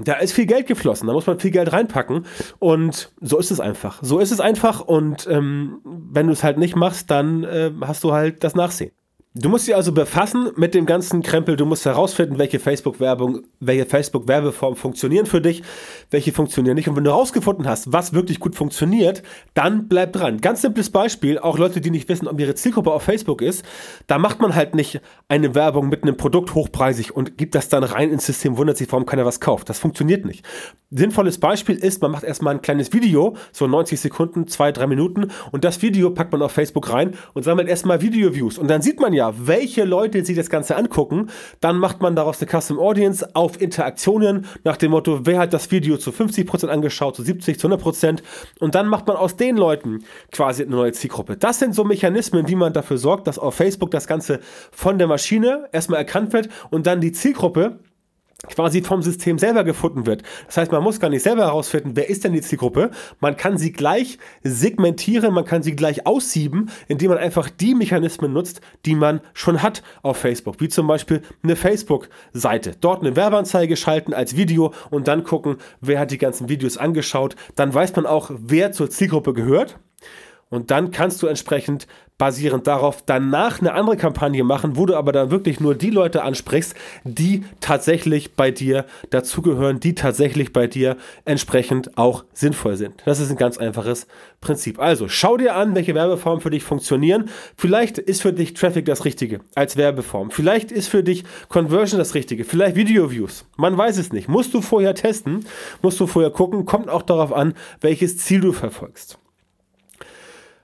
da 0.05 0.15
ist 0.15 0.33
viel 0.33 0.47
Geld 0.47 0.67
geflossen, 0.67 1.07
da 1.07 1.13
muss 1.13 1.27
man 1.27 1.39
viel 1.39 1.51
Geld 1.51 1.73
reinpacken 1.73 2.27
und 2.59 3.13
so 3.21 3.39
ist 3.39 3.51
es 3.51 3.61
einfach. 3.61 3.99
So 4.03 4.19
ist 4.19 4.31
es 4.31 4.41
einfach 4.41 4.81
und 4.81 5.27
ähm, 5.31 5.81
wenn 5.85 6.27
du 6.27 6.33
es 6.33 6.43
halt 6.43 6.59
nicht 6.59 6.77
machst, 6.77 7.11
dann 7.11 7.45
äh, 7.45 7.71
hast 7.83 8.05
du 8.05 8.13
halt 8.13 8.45
das 8.45 8.55
Nachsehen. 8.55 8.93
Du 9.35 9.49
musst 9.49 9.69
dich 9.69 9.77
also 9.77 9.93
befassen 9.93 10.51
mit 10.57 10.75
dem 10.75 10.87
ganzen 10.87 11.23
Krempel. 11.23 11.55
Du 11.55 11.65
musst 11.65 11.85
herausfinden, 11.85 12.37
welche 12.39 12.59
Facebook-Werbung, 12.59 13.43
welche 13.61 13.87
Facebook-Werbeformen 13.87 14.77
funktionieren 14.77 15.25
für 15.25 15.41
dich, 15.41 15.63
welche 16.11 16.33
funktionieren 16.33 16.75
nicht. 16.75 16.89
Und 16.89 16.97
wenn 16.97 17.05
du 17.05 17.13
herausgefunden 17.13 17.69
hast, 17.69 17.93
was 17.93 18.13
wirklich 18.13 18.41
gut 18.41 18.57
funktioniert, 18.57 19.23
dann 19.55 19.87
bleib 19.87 20.15
dran. 20.15 20.41
Ganz 20.41 20.63
simples 20.63 20.91
Beispiel, 20.91 21.39
auch 21.39 21.59
Leute, 21.59 21.81
die 21.81 21.93
nicht 21.93 22.09
wissen, 22.09 22.27
ob 22.27 22.41
ihre 22.41 22.57
Zielgruppe 22.57 22.91
auf 22.91 23.05
Facebook 23.05 23.41
ist, 23.41 23.65
da 24.09 24.19
macht 24.19 24.41
man 24.41 24.57
halt 24.57 24.75
nicht 24.75 25.01
eine 25.29 25.55
Werbung 25.55 25.91
mit 25.91 26.03
einem 26.03 26.17
Produkt 26.17 26.57
hochpreisig 26.57 27.15
und 27.15 27.39
gibt 27.39 27.55
das 27.55 27.69
dann 27.69 27.85
rein 27.85 28.11
ins 28.11 28.27
System, 28.27 28.57
wundert 28.57 28.79
sich, 28.79 28.91
warum 28.91 29.07
keiner 29.07 29.27
was 29.27 29.39
kauft. 29.39 29.69
Das 29.69 29.79
funktioniert 29.79 30.25
nicht. 30.25 30.45
Sinnvolles 30.91 31.39
Beispiel 31.39 31.77
ist, 31.77 32.03
man 32.03 32.11
macht 32.11 32.25
erstmal 32.25 32.57
ein 32.57 32.63
kleines 32.63 32.93
Video, 32.93 33.37
so 33.53 33.69
90 33.69 34.01
Sekunden, 34.01 34.49
zwei, 34.49 34.73
drei 34.73 34.89
Minuten, 34.89 35.29
und 35.53 35.63
das 35.63 35.83
Video 35.83 36.11
packt 36.11 36.33
man 36.33 36.43
auf 36.43 36.51
Facebook 36.51 36.93
rein 36.93 37.15
und 37.33 37.45
sammelt 37.45 37.69
erstmal 37.69 38.03
Video-Views. 38.03 38.59
Und 38.59 38.69
dann 38.69 38.83
sieht 38.83 38.99
man 38.99 39.13
ja, 39.13 39.20
ja, 39.21 39.35
welche 39.37 39.85
Leute 39.85 40.25
sich 40.25 40.35
das 40.35 40.49
Ganze 40.49 40.77
angucken, 40.77 41.29
dann 41.61 41.77
macht 41.77 42.01
man 42.01 42.17
daraus 42.17 42.41
eine 42.41 42.51
Custom 42.51 42.79
Audience 42.79 43.29
auf 43.35 43.61
Interaktionen 43.61 44.47
nach 44.65 44.79
dem 44.79 44.93
Motto, 44.93 45.27
wer 45.27 45.39
hat 45.39 45.53
das 45.53 45.71
Video 45.71 45.99
zu 45.99 46.11
50% 46.11 46.69
angeschaut, 46.69 47.17
zu 47.17 47.23
70, 47.23 47.61
zu 47.61 47.69
100% 47.69 48.23
und 48.61 48.75
dann 48.75 48.87
macht 48.87 49.07
man 49.07 49.19
aus 49.19 49.37
den 49.37 49.59
Leuten 49.59 50.05
quasi 50.33 50.63
eine 50.63 50.71
neue 50.71 50.93
Zielgruppe. 50.93 51.37
Das 51.37 51.59
sind 51.59 51.75
so 51.75 51.85
Mechanismen, 51.85 52.49
wie 52.49 52.55
man 52.55 52.73
dafür 52.73 52.97
sorgt, 52.97 53.27
dass 53.27 53.39
auf 53.39 53.55
Facebook 53.55 53.91
das 53.91 54.07
Ganze 54.07 54.41
von 54.73 54.97
der 54.97 55.07
Maschine 55.07 55.69
erstmal 55.71 55.99
erkannt 55.99 56.33
wird 56.33 56.49
und 56.71 56.87
dann 56.87 57.03
die 57.03 57.13
Zielgruppe 57.13 57.79
quasi 58.49 58.83
vom 58.83 59.03
System 59.03 59.39
selber 59.39 59.65
gefunden 59.65 60.07
wird. 60.07 60.23
Das 60.47 60.57
heißt, 60.57 60.73
man 60.73 60.83
muss 60.83 61.01
gar 61.01 61.11
nicht 61.11 61.23
selber 61.23 61.43
herausfinden, 61.43 61.93
wer 61.95 62.09
ist 62.09 62.25
denn 62.25 62.33
die 62.33 62.41
Zielgruppe. 62.41 62.91
Man 63.21 63.37
kann 63.37 63.59
sie 63.59 63.73
gleich 63.73 64.19
segmentieren, 64.43 65.35
man 65.35 65.45
kann 65.45 65.63
sie 65.63 65.77
gleich 65.77 66.07
aussieben, 66.07 66.71
indem 66.89 67.11
man 67.11 67.19
einfach 67.19 67.51
die 67.51 67.75
Mechanismen 67.75 68.33
nutzt, 68.33 68.61
die 68.87 68.95
man 68.95 69.21
schon 69.35 69.63
hat 69.63 69.83
auf 70.03 70.17
Facebook. 70.17 70.61
Wie 70.61 70.69
zum 70.69 70.87
Beispiel 70.87 71.23
eine 71.43 71.57
Facebook-Seite. 71.57 72.73
Dort 72.81 73.03
eine 73.03 73.17
Werbeanzeige 73.17 73.77
schalten 73.77 74.15
als 74.15 74.37
Video 74.37 74.73
und 74.91 75.09
dann 75.09 75.25
gucken, 75.25 75.57
wer 75.81 75.99
hat 75.99 76.11
die 76.11 76.19
ganzen 76.19 76.49
Videos 76.49 76.77
angeschaut. 76.77 77.37
Dann 77.57 77.73
weiß 77.73 77.95
man 77.97 78.07
auch, 78.07 78.31
wer 78.35 78.73
zur 78.73 78.91
Zielgruppe 78.91 79.33
gehört. 79.33 79.79
Und 80.51 80.73
dann 80.73 80.91
kannst 80.91 81.23
du 81.23 81.29
entsprechend 81.29 81.87
basierend 82.19 82.67
darauf 82.67 83.03
danach 83.07 83.61
eine 83.61 83.73
andere 83.73 83.97
Kampagne 83.97 84.45
machen, 84.45 84.77
wo 84.77 84.85
du 84.85 84.95
aber 84.95 85.11
dann 85.11 85.31
wirklich 85.31 85.59
nur 85.59 85.75
die 85.75 85.89
Leute 85.89 86.23
ansprichst, 86.23 86.75
die 87.03 87.45
tatsächlich 87.61 88.35
bei 88.35 88.51
dir 88.51 88.85
dazugehören, 89.09 89.81
die 89.81 89.95
tatsächlich 89.95 90.53
bei 90.53 90.67
dir 90.67 90.99
entsprechend 91.25 91.97
auch 91.97 92.25
sinnvoll 92.35 92.77
sind. 92.77 92.95
Das 93.07 93.21
ist 93.21 93.31
ein 93.31 93.39
ganz 93.39 93.57
einfaches 93.57 94.07
Prinzip. 94.43 94.79
Also 94.79 95.09
schau 95.09 95.39
dir 95.39 95.55
an, 95.55 95.75
welche 95.75 95.95
Werbeformen 95.95 96.43
für 96.43 96.51
dich 96.51 96.63
funktionieren. 96.63 97.31
Vielleicht 97.57 97.97
ist 97.97 98.21
für 98.21 98.35
dich 98.35 98.53
Traffic 98.53 98.85
das 98.85 99.07
Richtige 99.07 99.41
als 99.55 99.79
Werbeform. 99.79 100.31
Vielleicht 100.31 100.73
ist 100.73 100.89
für 100.89 101.03
dich 101.03 101.25
Conversion 101.49 101.99
das 101.99 102.15
Richtige. 102.15 102.45
Vielleicht 102.45 102.77
Video 102.77 103.11
Views. 103.11 103.47
Man 103.57 103.79
weiß 103.79 103.97
es 103.97 104.13
nicht. 104.13 104.29
Musst 104.29 104.53
du 104.53 104.61
vorher 104.61 104.95
testen, 104.95 105.47
musst 105.81 105.99
du 105.99 106.07
vorher 106.07 106.31
gucken. 106.31 106.67
Kommt 106.67 106.91
auch 106.91 107.03
darauf 107.03 107.33
an, 107.33 107.55
welches 107.81 108.19
Ziel 108.19 108.41
du 108.41 108.53
verfolgst. 108.53 109.19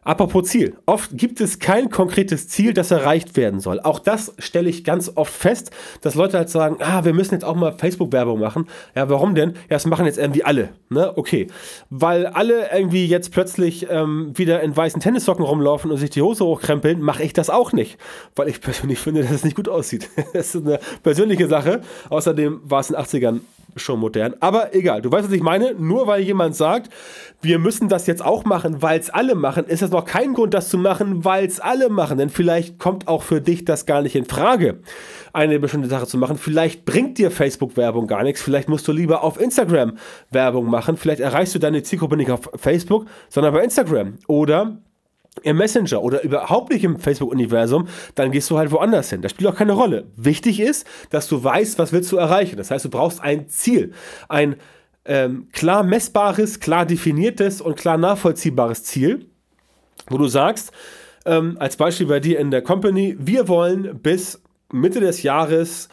Apropos 0.06 0.44
Ziel. 0.44 0.76
Oft 0.86 1.18
gibt 1.18 1.40
es 1.40 1.58
kein 1.58 1.90
konkretes 1.90 2.46
Ziel, 2.46 2.72
das 2.72 2.92
erreicht 2.92 3.36
werden 3.36 3.58
soll. 3.58 3.80
Auch 3.80 3.98
das 3.98 4.32
stelle 4.38 4.68
ich 4.68 4.84
ganz 4.84 5.10
oft 5.16 5.32
fest, 5.32 5.72
dass 6.00 6.14
Leute 6.14 6.38
halt 6.38 6.48
sagen, 6.48 6.76
ah, 6.78 7.04
wir 7.04 7.12
müssen 7.12 7.34
jetzt 7.34 7.42
auch 7.44 7.56
mal 7.56 7.72
Facebook-Werbung 7.72 8.38
machen. 8.38 8.68
Ja, 8.94 9.10
warum 9.10 9.34
denn? 9.34 9.54
Ja, 9.54 9.70
das 9.70 9.84
machen 9.84 10.06
jetzt 10.06 10.18
irgendwie 10.18 10.44
alle. 10.44 10.68
Ne? 10.90 11.12
Okay. 11.16 11.48
Weil 11.90 12.26
alle 12.26 12.70
irgendwie 12.72 13.04
jetzt 13.04 13.32
plötzlich 13.32 13.90
ähm, 13.90 14.30
wieder 14.38 14.60
in 14.62 14.76
weißen 14.76 15.00
Tennissocken 15.00 15.44
rumlaufen 15.44 15.90
und 15.90 15.96
sich 15.96 16.10
die 16.10 16.22
Hose 16.22 16.44
hochkrempeln, 16.44 17.00
mache 17.00 17.25
ich 17.25 17.32
das 17.32 17.50
auch 17.50 17.72
nicht. 17.72 17.98
Weil 18.36 18.48
ich 18.48 18.60
persönlich 18.60 19.00
finde, 19.00 19.22
dass 19.22 19.32
es 19.32 19.42
nicht 19.42 19.56
gut 19.56 19.68
aussieht. 19.68 20.08
das 20.32 20.54
ist 20.54 20.64
eine 20.64 20.78
persönliche 21.02 21.48
Sache. 21.48 21.80
Außerdem 22.10 22.60
war 22.62 22.78
es 22.78 22.90
in 22.90 22.94
den 22.94 23.04
80ern 23.04 23.40
schon 23.76 24.00
modern. 24.00 24.35
Aber 24.40 24.75
egal, 24.75 25.02
du 25.02 25.11
weißt, 25.11 25.26
was 25.28 25.33
ich 25.33 25.42
meine. 25.42 25.75
Nur 25.75 26.06
weil 26.06 26.23
jemand 26.23 26.56
sagt, 26.56 26.90
wir 27.40 27.59
müssen 27.59 27.88
das 27.88 28.06
jetzt 28.06 28.25
auch 28.25 28.45
machen, 28.45 28.83
weil 28.83 28.99
es 28.99 29.11
alle 29.11 29.35
machen, 29.35 29.66
ist 29.66 29.83
das 29.83 29.90
noch 29.90 30.04
kein 30.04 30.35
Grund, 30.35 30.54
das 30.54 30.68
zu 30.68 30.78
machen, 30.78 31.25
weil 31.25 31.47
es 31.47 31.61
alle 31.61 31.88
machen. 31.88 32.18
Denn 32.18 32.30
vielleicht 32.30 32.78
kommt 32.78 33.09
auch 33.09 33.23
für 33.23 33.40
dich 33.40 33.64
das 33.64 33.87
gar 33.87 34.02
nicht 34.02 34.16
in 34.16 34.25
Frage, 34.25 34.80
eine 35.33 35.59
bestimmte 35.61 35.88
Sache 35.88 36.06
zu 36.06 36.18
machen. 36.18 36.38
Vielleicht 36.38 36.85
bringt 36.85 37.18
dir 37.18 37.30
Facebook-Werbung 37.30 38.06
gar 38.06 38.23
nichts. 38.23 38.42
Vielleicht 38.42 38.68
musst 38.68 38.88
du 38.88 38.92
lieber 38.92 39.23
auf 39.23 39.40
Instagram 39.40 39.99
Werbung 40.30 40.68
machen. 40.68 40.97
Vielleicht 40.97 41.21
erreichst 41.21 41.54
du 41.54 41.59
deine 41.59 41.83
Zielgruppe 41.83 42.16
nicht 42.16 42.30
auf 42.30 42.50
Facebook, 42.56 43.06
sondern 43.28 43.52
bei 43.52 43.62
Instagram. 43.62 44.14
Oder 44.26 44.78
im 45.43 45.57
Messenger 45.57 46.02
oder 46.02 46.23
überhaupt 46.23 46.73
nicht 46.73 46.85
im 46.85 46.99
Facebook-Universum, 46.99 47.88
dann 48.14 48.31
gehst 48.31 48.50
du 48.50 48.59
halt 48.59 48.71
woanders 48.71 49.11
hin. 49.11 49.23
Das 49.23 49.33
spielt 49.33 49.50
auch 49.50 49.57
keine 49.57 49.73
Rolle. 49.73 50.05
Wichtig 50.16 50.61
ist, 50.61 50.87
dass 51.11 51.28
du 51.28 51.43
weißt, 51.43 51.78
was 51.78 51.93
willst 51.93 52.11
du 52.12 52.16
erreichen. 52.16 52.57
Das 52.57 52.71
heißt, 52.71 52.85
du 52.85 52.90
brauchst 52.90 53.21
ein 53.21 53.49
Ziel, 53.49 53.93
ein 54.28 54.57
ähm, 55.05 55.49
klar 55.52 55.83
messbares, 55.83 56.61
klar 56.61 56.87
definiertes 56.87 57.61
und 57.61 57.76
klar 57.76 57.97
nachvollziehbares 57.97 58.85
Ziel, 58.85 59.26
wo 60.09 60.19
du 60.19 60.26
sagst, 60.28 60.73
ähm, 61.25 61.57
als 61.59 61.76
Beispiel 61.76 62.07
bei 62.07 62.21
dir 62.21 62.38
in 62.38 62.50
der 62.50 62.62
Company, 62.62 63.16
wir 63.19 63.49
wollen 63.49 64.00
bis 64.00 64.43
Mitte 64.73 65.00
des 65.00 65.23
Jahres 65.23 65.88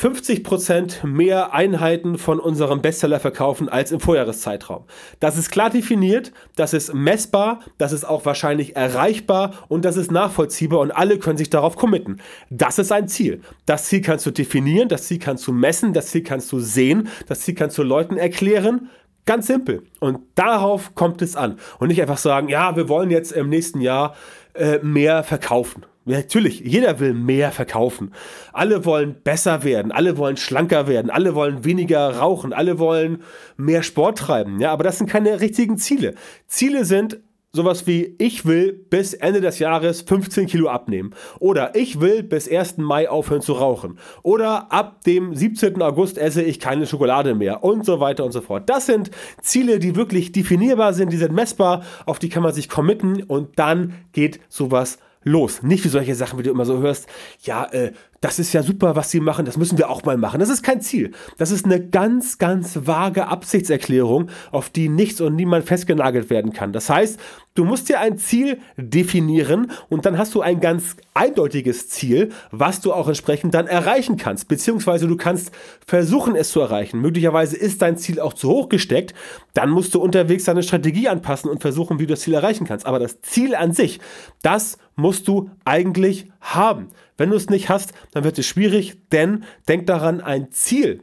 50% 0.00 1.06
mehr 1.06 1.52
Einheiten 1.52 2.16
von 2.16 2.40
unserem 2.40 2.80
Bestseller 2.80 3.20
verkaufen 3.20 3.68
als 3.68 3.92
im 3.92 4.00
Vorjahreszeitraum. 4.00 4.84
Das 5.20 5.36
ist 5.36 5.50
klar 5.50 5.68
definiert, 5.68 6.32
das 6.56 6.72
ist 6.72 6.94
messbar, 6.94 7.60
das 7.76 7.92
ist 7.92 8.04
auch 8.04 8.24
wahrscheinlich 8.24 8.76
erreichbar 8.76 9.52
und 9.68 9.84
das 9.84 9.98
ist 9.98 10.10
nachvollziehbar 10.10 10.80
und 10.80 10.90
alle 10.90 11.18
können 11.18 11.36
sich 11.36 11.50
darauf 11.50 11.76
committen. 11.76 12.22
Das 12.48 12.78
ist 12.78 12.92
ein 12.92 13.08
Ziel. 13.08 13.42
Das 13.66 13.84
Ziel 13.84 14.00
kannst 14.00 14.24
du 14.24 14.30
definieren, 14.30 14.88
das 14.88 15.06
Ziel 15.06 15.18
kannst 15.18 15.46
du 15.46 15.52
messen, 15.52 15.92
das 15.92 16.06
Ziel 16.06 16.22
kannst 16.22 16.50
du 16.50 16.60
sehen, 16.60 17.08
das 17.28 17.40
Ziel 17.40 17.54
kannst 17.54 17.76
du 17.76 17.82
Leuten 17.82 18.16
erklären. 18.16 18.88
Ganz 19.26 19.48
simpel. 19.48 19.82
Und 20.00 20.20
darauf 20.34 20.94
kommt 20.94 21.20
es 21.20 21.36
an. 21.36 21.58
Und 21.78 21.88
nicht 21.88 22.00
einfach 22.00 22.16
sagen, 22.16 22.48
ja, 22.48 22.74
wir 22.74 22.88
wollen 22.88 23.10
jetzt 23.10 23.32
im 23.32 23.50
nächsten 23.50 23.82
Jahr 23.82 24.14
äh, 24.54 24.78
mehr 24.78 25.24
verkaufen. 25.24 25.84
Natürlich, 26.10 26.60
jeder 26.60 27.00
will 27.00 27.14
mehr 27.14 27.52
verkaufen. 27.52 28.12
Alle 28.52 28.84
wollen 28.84 29.16
besser 29.22 29.62
werden, 29.64 29.92
alle 29.92 30.16
wollen 30.16 30.36
schlanker 30.36 30.86
werden, 30.88 31.10
alle 31.10 31.34
wollen 31.34 31.64
weniger 31.64 32.16
rauchen, 32.18 32.52
alle 32.52 32.78
wollen 32.78 33.22
mehr 33.56 33.82
Sport 33.82 34.18
treiben. 34.18 34.60
Ja, 34.60 34.72
aber 34.72 34.84
das 34.84 34.98
sind 34.98 35.08
keine 35.08 35.40
richtigen 35.40 35.78
Ziele. 35.78 36.14
Ziele 36.46 36.84
sind 36.84 37.20
sowas 37.52 37.86
wie, 37.86 38.14
ich 38.18 38.46
will 38.46 38.72
bis 38.72 39.14
Ende 39.14 39.40
des 39.40 39.58
Jahres 39.58 40.02
15 40.02 40.46
Kilo 40.46 40.68
abnehmen. 40.68 41.10
Oder 41.38 41.74
ich 41.74 42.00
will 42.00 42.22
bis 42.22 42.50
1. 42.50 42.78
Mai 42.78 43.08
aufhören 43.08 43.42
zu 43.42 43.54
rauchen. 43.54 43.98
Oder 44.22 44.72
ab 44.72 45.02
dem 45.04 45.34
17. 45.34 45.82
August 45.82 46.18
esse 46.18 46.42
ich 46.42 46.60
keine 46.60 46.86
Schokolade 46.86 47.34
mehr. 47.34 47.64
Und 47.64 47.84
so 47.84 48.00
weiter 48.00 48.24
und 48.24 48.32
so 48.32 48.40
fort. 48.40 48.68
Das 48.68 48.86
sind 48.86 49.10
Ziele, 49.42 49.78
die 49.78 49.96
wirklich 49.96 50.32
definierbar 50.32 50.92
sind, 50.92 51.12
die 51.12 51.16
sind 51.16 51.32
messbar, 51.32 51.82
auf 52.06 52.18
die 52.18 52.28
kann 52.28 52.42
man 52.42 52.52
sich 52.52 52.68
committen 52.68 53.22
und 53.24 53.58
dann 53.58 53.94
geht 54.12 54.40
sowas 54.48 54.98
los. 55.22 55.62
Nicht 55.62 55.84
wie 55.84 55.88
solche 55.88 56.14
Sachen, 56.14 56.38
wie 56.38 56.42
du 56.42 56.50
immer 56.50 56.64
so 56.64 56.78
hörst, 56.78 57.06
ja, 57.42 57.64
äh, 57.66 57.92
das 58.20 58.38
ist 58.38 58.52
ja 58.52 58.62
super, 58.62 58.96
was 58.96 59.10
sie 59.10 59.20
machen, 59.20 59.46
das 59.46 59.56
müssen 59.56 59.78
wir 59.78 59.88
auch 59.88 60.04
mal 60.04 60.18
machen. 60.18 60.40
Das 60.40 60.50
ist 60.50 60.62
kein 60.62 60.82
Ziel. 60.82 61.12
Das 61.38 61.50
ist 61.50 61.64
eine 61.64 61.80
ganz, 61.80 62.36
ganz 62.36 62.86
vage 62.86 63.26
Absichtserklärung, 63.26 64.28
auf 64.50 64.68
die 64.68 64.90
nichts 64.90 65.22
und 65.22 65.36
niemand 65.36 65.64
festgenagelt 65.64 66.28
werden 66.28 66.52
kann. 66.52 66.74
Das 66.74 66.90
heißt, 66.90 67.18
du 67.54 67.64
musst 67.64 67.88
dir 67.88 67.98
ein 67.98 68.18
Ziel 68.18 68.58
definieren 68.76 69.72
und 69.88 70.04
dann 70.04 70.18
hast 70.18 70.34
du 70.34 70.42
ein 70.42 70.60
ganz 70.60 70.96
eindeutiges 71.14 71.88
Ziel, 71.88 72.28
was 72.50 72.82
du 72.82 72.92
auch 72.92 73.08
entsprechend 73.08 73.54
dann 73.54 73.66
erreichen 73.66 74.18
kannst. 74.18 74.48
Beziehungsweise 74.48 75.08
du 75.08 75.16
kannst 75.16 75.50
versuchen, 75.86 76.36
es 76.36 76.50
zu 76.50 76.60
erreichen. 76.60 77.00
Möglicherweise 77.00 77.56
ist 77.56 77.80
dein 77.80 77.96
Ziel 77.96 78.20
auch 78.20 78.34
zu 78.34 78.50
hoch 78.50 78.68
gesteckt. 78.68 79.14
Dann 79.54 79.70
musst 79.70 79.94
du 79.94 80.00
unterwegs 80.00 80.44
deine 80.44 80.62
Strategie 80.62 81.08
anpassen 81.08 81.48
und 81.48 81.62
versuchen, 81.62 81.98
wie 81.98 82.06
du 82.06 82.12
das 82.12 82.20
Ziel 82.20 82.34
erreichen 82.34 82.66
kannst. 82.66 82.84
Aber 82.84 82.98
das 82.98 83.22
Ziel 83.22 83.54
an 83.54 83.72
sich, 83.72 83.98
das 84.42 84.76
musst 85.00 85.28
du 85.28 85.50
eigentlich 85.64 86.26
haben. 86.40 86.88
Wenn 87.16 87.30
du 87.30 87.36
es 87.36 87.50
nicht 87.50 87.68
hast, 87.68 87.92
dann 88.12 88.24
wird 88.24 88.38
es 88.38 88.46
schwierig, 88.46 88.96
denn 89.10 89.44
denk 89.68 89.86
daran, 89.86 90.20
ein 90.20 90.52
Ziel, 90.52 91.02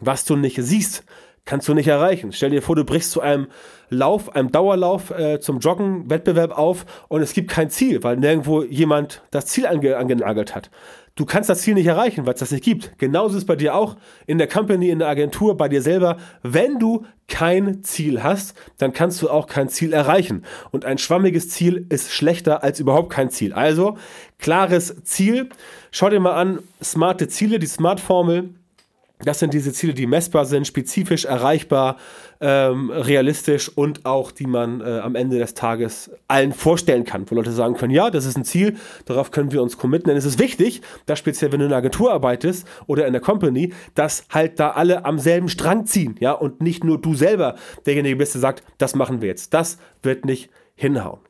was 0.00 0.24
du 0.24 0.36
nicht 0.36 0.58
siehst, 0.60 1.04
kannst 1.44 1.68
du 1.68 1.74
nicht 1.74 1.88
erreichen. 1.88 2.32
Stell 2.32 2.50
dir 2.50 2.62
vor, 2.62 2.76
du 2.76 2.84
brichst 2.84 3.10
zu 3.10 3.20
einem 3.20 3.48
Lauf, 3.94 4.34
einem 4.34 4.52
Dauerlauf 4.52 5.10
äh, 5.10 5.40
zum 5.40 5.60
Joggen, 5.60 6.10
Wettbewerb 6.10 6.56
auf 6.56 6.84
und 7.08 7.22
es 7.22 7.32
gibt 7.32 7.50
kein 7.50 7.70
Ziel, 7.70 8.02
weil 8.02 8.16
nirgendwo 8.16 8.62
jemand 8.62 9.22
das 9.30 9.46
Ziel 9.46 9.66
ange 9.66 9.96
angenagelt 9.96 10.54
hat. 10.54 10.70
Du 11.16 11.24
kannst 11.24 11.48
das 11.48 11.62
Ziel 11.62 11.74
nicht 11.74 11.86
erreichen, 11.86 12.26
weil 12.26 12.34
es 12.34 12.40
das 12.40 12.50
nicht 12.50 12.64
gibt. 12.64 12.98
Genauso 12.98 13.36
ist 13.36 13.42
es 13.42 13.46
bei 13.46 13.54
dir 13.54 13.76
auch 13.76 13.96
in 14.26 14.38
der 14.38 14.48
Company, 14.48 14.88
in 14.88 14.98
der 14.98 15.06
Agentur, 15.06 15.56
bei 15.56 15.68
dir 15.68 15.80
selber. 15.80 16.16
Wenn 16.42 16.80
du 16.80 17.06
kein 17.28 17.84
Ziel 17.84 18.24
hast, 18.24 18.56
dann 18.78 18.92
kannst 18.92 19.22
du 19.22 19.30
auch 19.30 19.46
kein 19.46 19.68
Ziel 19.68 19.92
erreichen. 19.92 20.44
Und 20.72 20.84
ein 20.84 20.98
schwammiges 20.98 21.50
Ziel 21.50 21.86
ist 21.88 22.12
schlechter 22.12 22.64
als 22.64 22.80
überhaupt 22.80 23.10
kein 23.10 23.30
Ziel. 23.30 23.52
Also 23.52 23.96
klares 24.38 25.04
Ziel. 25.04 25.50
Schau 25.92 26.10
dir 26.10 26.18
mal 26.18 26.34
an, 26.34 26.58
smarte 26.82 27.28
Ziele, 27.28 27.60
die 27.60 27.66
Smart-Formel. 27.66 28.50
Das 29.24 29.38
sind 29.38 29.54
diese 29.54 29.72
Ziele, 29.72 29.94
die 29.94 30.06
messbar 30.06 30.44
sind, 30.44 30.66
spezifisch 30.66 31.24
erreichbar, 31.24 31.96
ähm, 32.40 32.90
realistisch 32.90 33.68
und 33.68 34.04
auch 34.04 34.30
die 34.30 34.46
man 34.46 34.80
äh, 34.80 35.00
am 35.00 35.14
Ende 35.14 35.38
des 35.38 35.54
Tages 35.54 36.10
allen 36.28 36.52
vorstellen 36.52 37.04
kann, 37.04 37.30
wo 37.30 37.34
Leute 37.34 37.52
sagen 37.52 37.74
können, 37.74 37.92
ja, 37.92 38.10
das 38.10 38.26
ist 38.26 38.36
ein 38.36 38.44
Ziel, 38.44 38.76
darauf 39.06 39.30
können 39.30 39.52
wir 39.52 39.62
uns 39.62 39.78
committen. 39.78 40.08
Denn 40.08 40.16
es 40.16 40.24
ist 40.24 40.38
wichtig, 40.38 40.82
dass 41.06 41.18
speziell 41.18 41.52
wenn 41.52 41.60
du 41.60 41.66
in 41.66 41.72
einer 41.72 41.78
Agentur 41.78 42.12
arbeitest 42.12 42.66
oder 42.86 43.06
in 43.06 43.12
der 43.12 43.22
Company, 43.22 43.72
dass 43.94 44.24
halt 44.30 44.60
da 44.60 44.70
alle 44.70 45.04
am 45.04 45.18
selben 45.18 45.48
Strang 45.48 45.86
ziehen, 45.86 46.16
ja, 46.20 46.32
und 46.32 46.60
nicht 46.60 46.84
nur 46.84 47.00
du 47.00 47.14
selber 47.14 47.54
derjenige 47.86 48.16
bist, 48.16 48.34
der 48.34 48.40
sagt, 48.40 48.62
das 48.78 48.94
machen 48.94 49.20
wir 49.20 49.28
jetzt. 49.28 49.54
Das 49.54 49.78
wird 50.02 50.24
nicht 50.24 50.50
hinhauen. 50.74 51.20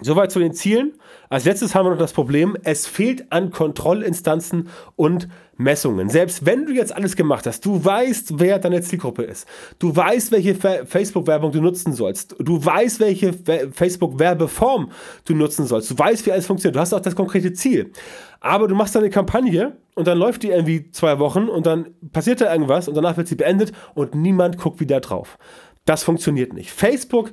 Soweit 0.00 0.32
zu 0.32 0.38
den 0.38 0.54
Zielen. 0.54 0.94
Als 1.28 1.44
letztes 1.44 1.74
haben 1.74 1.86
wir 1.86 1.90
noch 1.90 1.98
das 1.98 2.12
Problem, 2.12 2.56
es 2.64 2.86
fehlt 2.86 3.30
an 3.30 3.50
Kontrollinstanzen 3.50 4.68
und 4.96 5.28
Messungen. 5.56 6.08
Selbst 6.08 6.46
wenn 6.46 6.66
du 6.66 6.72
jetzt 6.72 6.94
alles 6.94 7.14
gemacht 7.14 7.46
hast, 7.46 7.64
du 7.64 7.84
weißt, 7.84 8.40
wer 8.40 8.58
deine 8.58 8.80
Zielgruppe 8.80 9.22
ist, 9.22 9.46
du 9.78 9.94
weißt, 9.94 10.32
welche 10.32 10.54
Facebook-Werbung 10.54 11.52
du 11.52 11.60
nutzen 11.60 11.92
sollst, 11.92 12.34
du 12.38 12.64
weißt, 12.64 13.00
welche 13.00 13.34
Facebook-Werbeform 13.72 14.90
du 15.26 15.34
nutzen 15.34 15.66
sollst, 15.66 15.90
du 15.90 15.98
weißt, 15.98 16.26
wie 16.26 16.32
alles 16.32 16.46
funktioniert, 16.46 16.76
du 16.76 16.80
hast 16.80 16.94
auch 16.94 17.00
das 17.00 17.14
konkrete 17.14 17.52
Ziel. 17.52 17.92
Aber 18.40 18.66
du 18.66 18.74
machst 18.74 18.96
deine 18.96 19.10
Kampagne 19.10 19.76
und 19.94 20.06
dann 20.06 20.18
läuft 20.18 20.42
die 20.42 20.48
irgendwie 20.48 20.90
zwei 20.90 21.18
Wochen 21.18 21.48
und 21.48 21.66
dann 21.66 21.94
passiert 22.12 22.40
da 22.40 22.52
irgendwas 22.52 22.88
und 22.88 22.96
danach 22.96 23.16
wird 23.16 23.28
sie 23.28 23.36
beendet 23.36 23.72
und 23.94 24.14
niemand 24.14 24.58
guckt 24.58 24.80
wieder 24.80 25.00
drauf. 25.00 25.38
Das 25.84 26.04
funktioniert 26.04 26.52
nicht. 26.52 26.70
Facebook 26.70 27.32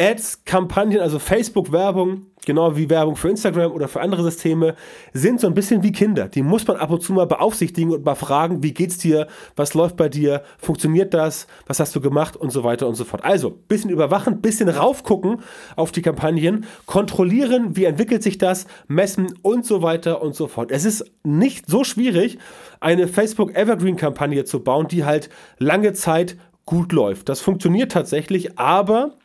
Ads-Kampagnen, 0.00 1.00
also 1.00 1.18
Facebook-Werbung, 1.18 2.22
genau 2.46 2.74
wie 2.74 2.88
Werbung 2.88 3.16
für 3.16 3.28
Instagram 3.28 3.70
oder 3.70 3.86
für 3.86 4.00
andere 4.00 4.22
Systeme, 4.22 4.74
sind 5.12 5.40
so 5.40 5.46
ein 5.46 5.52
bisschen 5.52 5.82
wie 5.82 5.92
Kinder. 5.92 6.26
Die 6.26 6.40
muss 6.40 6.66
man 6.66 6.78
ab 6.78 6.90
und 6.90 7.02
zu 7.02 7.12
mal 7.12 7.26
beaufsichtigen 7.26 7.92
und 7.92 8.02
mal 8.02 8.14
fragen, 8.14 8.62
wie 8.62 8.72
geht's 8.72 8.96
dir, 8.96 9.26
was 9.56 9.74
läuft 9.74 9.96
bei 9.96 10.08
dir, 10.08 10.42
funktioniert 10.56 11.12
das, 11.12 11.46
was 11.66 11.80
hast 11.80 11.94
du 11.94 12.00
gemacht 12.00 12.34
und 12.34 12.50
so 12.50 12.64
weiter 12.64 12.88
und 12.88 12.94
so 12.94 13.04
fort. 13.04 13.22
Also, 13.24 13.50
bisschen 13.50 13.90
überwachen, 13.90 14.40
bisschen 14.40 14.70
raufgucken 14.70 15.42
auf 15.76 15.92
die 15.92 16.00
Kampagnen, 16.00 16.64
kontrollieren, 16.86 17.76
wie 17.76 17.84
entwickelt 17.84 18.22
sich 18.22 18.38
das, 18.38 18.66
messen 18.88 19.34
und 19.42 19.66
so 19.66 19.82
weiter 19.82 20.22
und 20.22 20.34
so 20.34 20.48
fort. 20.48 20.70
Es 20.70 20.86
ist 20.86 21.04
nicht 21.24 21.68
so 21.68 21.84
schwierig, 21.84 22.38
eine 22.80 23.06
Facebook 23.06 23.54
Evergreen-Kampagne 23.54 24.46
zu 24.46 24.60
bauen, 24.64 24.88
die 24.88 25.04
halt 25.04 25.28
lange 25.58 25.92
Zeit 25.92 26.38
gut 26.70 26.92
läuft. 26.92 27.28
Das 27.28 27.40
funktioniert 27.40 27.90
tatsächlich, 27.90 28.58
aber 28.58 29.16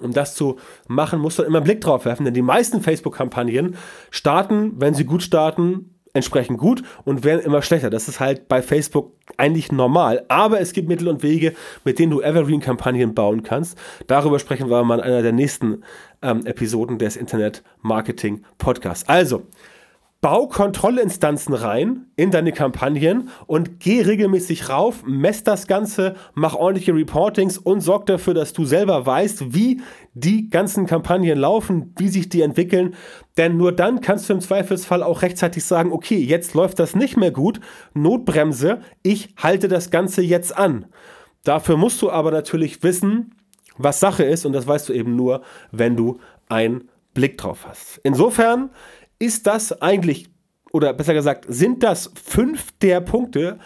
Um 0.00 0.12
das 0.12 0.36
zu 0.36 0.58
machen, 0.86 1.18
musst 1.18 1.40
du 1.40 1.42
immer 1.42 1.58
einen 1.58 1.64
Blick 1.64 1.80
drauf 1.80 2.04
werfen, 2.04 2.24
denn 2.24 2.34
die 2.34 2.42
meisten 2.42 2.82
Facebook-Kampagnen 2.82 3.76
starten, 4.10 4.74
wenn 4.76 4.94
sie 4.94 5.04
gut 5.04 5.24
starten, 5.24 5.96
entsprechend 6.12 6.58
gut 6.58 6.82
und 7.04 7.24
werden 7.24 7.44
immer 7.44 7.62
schlechter. 7.62 7.90
Das 7.90 8.06
ist 8.06 8.20
halt 8.20 8.46
bei 8.46 8.62
Facebook 8.62 9.12
eigentlich 9.36 9.72
normal. 9.72 10.24
Aber 10.28 10.60
es 10.60 10.72
gibt 10.72 10.88
Mittel 10.88 11.08
und 11.08 11.24
Wege, 11.24 11.54
mit 11.84 11.98
denen 11.98 12.12
du 12.12 12.20
Evergreen-Kampagnen 12.22 13.12
bauen 13.14 13.42
kannst. 13.42 13.76
Darüber 14.06 14.38
sprechen 14.38 14.70
wir 14.70 14.84
mal 14.84 14.98
in 14.98 15.04
einer 15.04 15.22
der 15.22 15.32
nächsten 15.32 15.82
ähm, 16.22 16.46
Episoden 16.46 16.98
des 16.98 17.16
Internet 17.16 17.64
Marketing 17.82 18.44
Podcasts. 18.58 19.08
Also, 19.08 19.46
Bau 20.20 20.48
Kontrollinstanzen 20.48 21.54
rein 21.54 22.06
in 22.16 22.32
deine 22.32 22.50
Kampagnen 22.50 23.28
und 23.46 23.78
geh 23.78 24.02
regelmäßig 24.02 24.68
rauf, 24.68 25.04
mess 25.06 25.44
das 25.44 25.68
Ganze, 25.68 26.16
mach 26.34 26.56
ordentliche 26.56 26.92
Reportings 26.92 27.56
und 27.56 27.82
sorg 27.82 28.06
dafür, 28.06 28.34
dass 28.34 28.52
du 28.52 28.64
selber 28.64 29.06
weißt, 29.06 29.54
wie 29.54 29.80
die 30.14 30.50
ganzen 30.50 30.86
Kampagnen 30.86 31.38
laufen, 31.38 31.94
wie 31.98 32.08
sich 32.08 32.28
die 32.28 32.40
entwickeln. 32.40 32.96
Denn 33.36 33.56
nur 33.56 33.70
dann 33.70 34.00
kannst 34.00 34.28
du 34.28 34.32
im 34.32 34.40
Zweifelsfall 34.40 35.04
auch 35.04 35.22
rechtzeitig 35.22 35.64
sagen, 35.64 35.92
okay, 35.92 36.18
jetzt 36.18 36.52
läuft 36.54 36.80
das 36.80 36.96
nicht 36.96 37.16
mehr 37.16 37.30
gut, 37.30 37.60
Notbremse, 37.94 38.80
ich 39.04 39.32
halte 39.36 39.68
das 39.68 39.92
Ganze 39.92 40.22
jetzt 40.22 40.56
an. 40.56 40.86
Dafür 41.44 41.76
musst 41.76 42.02
du 42.02 42.10
aber 42.10 42.32
natürlich 42.32 42.82
wissen, 42.82 43.36
was 43.76 44.00
Sache 44.00 44.24
ist 44.24 44.44
und 44.46 44.52
das 44.52 44.66
weißt 44.66 44.88
du 44.88 44.94
eben 44.94 45.14
nur, 45.14 45.42
wenn 45.70 45.94
du 45.94 46.18
einen 46.48 46.88
Blick 47.14 47.36
drauf 47.36 47.66
hast. 47.66 48.00
Insofern 48.04 48.70
ist 49.18 49.46
das 49.46 49.80
eigentlich, 49.82 50.28
oder 50.72 50.92
besser 50.92 51.14
gesagt, 51.14 51.46
sind 51.48 51.82
das 51.82 52.10
fünf 52.22 52.72
der 52.80 53.00
Punkte, 53.00 53.58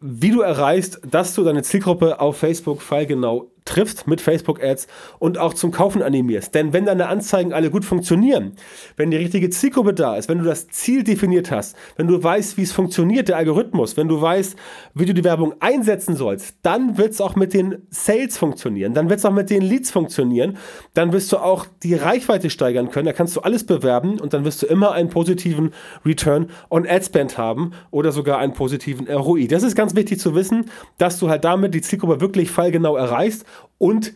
wie 0.00 0.30
du 0.30 0.40
erreichst, 0.40 1.00
dass 1.10 1.34
du 1.34 1.44
deine 1.44 1.62
Zielgruppe 1.62 2.20
auf 2.20 2.36
Facebook 2.38 2.82
fallgenau 2.82 3.50
triffst 3.64 4.06
mit 4.06 4.20
Facebook-Ads 4.20 4.86
und 5.18 5.38
auch 5.38 5.54
zum 5.54 5.70
Kaufen 5.70 6.02
animierst. 6.02 6.54
Denn 6.54 6.72
wenn 6.72 6.84
deine 6.84 7.08
Anzeigen 7.08 7.52
alle 7.52 7.70
gut 7.70 7.84
funktionieren, 7.84 8.52
wenn 8.96 9.10
die 9.10 9.16
richtige 9.16 9.48
Zielgruppe 9.48 9.94
da 9.94 10.16
ist, 10.16 10.28
wenn 10.28 10.38
du 10.38 10.44
das 10.44 10.68
Ziel 10.68 11.02
definiert 11.02 11.50
hast, 11.50 11.74
wenn 11.96 12.06
du 12.06 12.22
weißt, 12.22 12.58
wie 12.58 12.62
es 12.62 12.72
funktioniert, 12.72 13.28
der 13.28 13.38
Algorithmus, 13.38 13.96
wenn 13.96 14.08
du 14.08 14.20
weißt, 14.20 14.56
wie 14.92 15.06
du 15.06 15.14
die 15.14 15.24
Werbung 15.24 15.54
einsetzen 15.60 16.14
sollst, 16.14 16.56
dann 16.62 16.98
wird 16.98 17.12
es 17.12 17.20
auch 17.22 17.36
mit 17.36 17.54
den 17.54 17.86
Sales 17.88 18.36
funktionieren, 18.36 18.92
dann 18.92 19.08
wird 19.08 19.20
es 19.20 19.24
auch 19.24 19.32
mit 19.32 19.48
den 19.48 19.62
Leads 19.62 19.90
funktionieren, 19.90 20.58
dann 20.92 21.12
wirst 21.12 21.32
du 21.32 21.38
auch 21.38 21.66
die 21.82 21.94
Reichweite 21.94 22.50
steigern 22.50 22.90
können, 22.90 23.06
da 23.06 23.12
kannst 23.14 23.34
du 23.34 23.40
alles 23.40 23.64
bewerben 23.64 24.20
und 24.20 24.34
dann 24.34 24.44
wirst 24.44 24.62
du 24.62 24.66
immer 24.66 24.92
einen 24.92 25.08
positiven 25.08 25.72
Return 26.04 26.50
on 26.68 26.86
Ad 26.86 27.06
Spend 27.06 27.38
haben 27.38 27.72
oder 27.90 28.12
sogar 28.12 28.38
einen 28.38 28.52
positiven 28.52 29.08
ROI. 29.08 29.46
Das 29.46 29.62
ist 29.62 29.74
ganz 29.74 29.94
wichtig 29.94 30.20
zu 30.20 30.34
wissen, 30.34 30.66
dass 30.98 31.18
du 31.18 31.30
halt 31.30 31.44
damit 31.44 31.72
die 31.72 31.80
Zielgruppe 31.80 32.20
wirklich 32.20 32.50
fallgenau 32.50 32.96
erreichst 32.96 33.46
und 33.78 34.14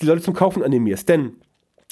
die 0.00 0.06
Leute 0.06 0.22
zum 0.22 0.34
Kaufen 0.34 0.62
animierst. 0.62 1.08
Denn 1.08 1.36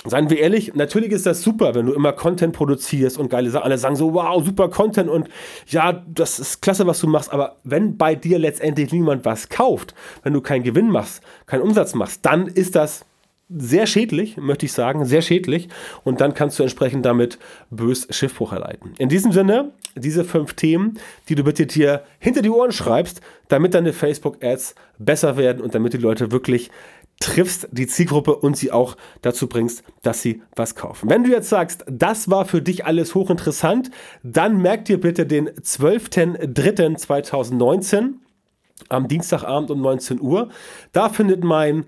Seien 0.04 0.30
wir 0.30 0.40
ehrlich, 0.40 0.74
natürlich 0.74 1.12
ist 1.12 1.26
das 1.26 1.42
super, 1.42 1.76
wenn 1.76 1.86
du 1.86 1.92
immer 1.92 2.12
Content 2.12 2.52
produzierst 2.54 3.16
und 3.18 3.28
geile 3.28 3.50
Sachen. 3.50 3.66
Alle 3.66 3.78
sagen 3.78 3.94
so, 3.94 4.14
wow, 4.14 4.44
super 4.44 4.68
Content 4.68 5.08
und 5.08 5.28
ja, 5.68 5.92
das 5.92 6.40
ist 6.40 6.60
klasse, 6.60 6.88
was 6.88 6.98
du 6.98 7.06
machst. 7.06 7.32
Aber 7.32 7.58
wenn 7.62 7.96
bei 7.96 8.16
dir 8.16 8.40
letztendlich 8.40 8.90
niemand 8.90 9.24
was 9.24 9.48
kauft, 9.48 9.94
wenn 10.24 10.32
du 10.32 10.40
keinen 10.40 10.64
Gewinn 10.64 10.90
machst, 10.90 11.22
keinen 11.46 11.62
Umsatz 11.62 11.94
machst, 11.94 12.26
dann 12.26 12.48
ist 12.48 12.74
das 12.74 13.04
sehr 13.56 13.86
schädlich, 13.86 14.36
möchte 14.36 14.66
ich 14.66 14.72
sagen, 14.72 15.04
sehr 15.04 15.22
schädlich. 15.22 15.68
Und 16.04 16.20
dann 16.20 16.34
kannst 16.34 16.58
du 16.58 16.62
entsprechend 16.62 17.04
damit 17.04 17.38
bös 17.70 18.06
Schiffbruch 18.10 18.52
erleiden. 18.52 18.94
In 18.98 19.08
diesem 19.08 19.32
Sinne, 19.32 19.72
diese 19.94 20.24
fünf 20.24 20.54
Themen, 20.54 20.98
die 21.28 21.34
du 21.34 21.44
bitte 21.44 21.66
dir 21.66 22.02
hinter 22.18 22.42
die 22.42 22.50
Ohren 22.50 22.72
schreibst, 22.72 23.20
damit 23.48 23.74
deine 23.74 23.92
Facebook-Ads 23.92 24.74
besser 24.98 25.36
werden 25.36 25.62
und 25.62 25.74
damit 25.74 25.92
die 25.92 25.98
Leute 25.98 26.32
wirklich 26.32 26.70
triffst 27.20 27.68
die 27.70 27.86
Zielgruppe 27.86 28.34
und 28.34 28.56
sie 28.56 28.72
auch 28.72 28.96
dazu 29.20 29.46
bringst, 29.46 29.84
dass 30.02 30.22
sie 30.22 30.42
was 30.56 30.74
kaufen. 30.74 31.08
Wenn 31.08 31.24
du 31.24 31.30
jetzt 31.30 31.48
sagst, 31.48 31.84
das 31.88 32.30
war 32.30 32.46
für 32.46 32.62
dich 32.62 32.84
alles 32.84 33.14
hochinteressant, 33.14 33.92
dann 34.24 34.60
merk 34.60 34.86
dir 34.86 35.00
bitte 35.00 35.24
den 35.24 35.48
12.03.2019 35.48 38.14
am 38.88 39.06
Dienstagabend 39.06 39.70
um 39.70 39.80
19 39.80 40.20
Uhr. 40.20 40.48
Da 40.90 41.08
findet 41.08 41.44
mein 41.44 41.84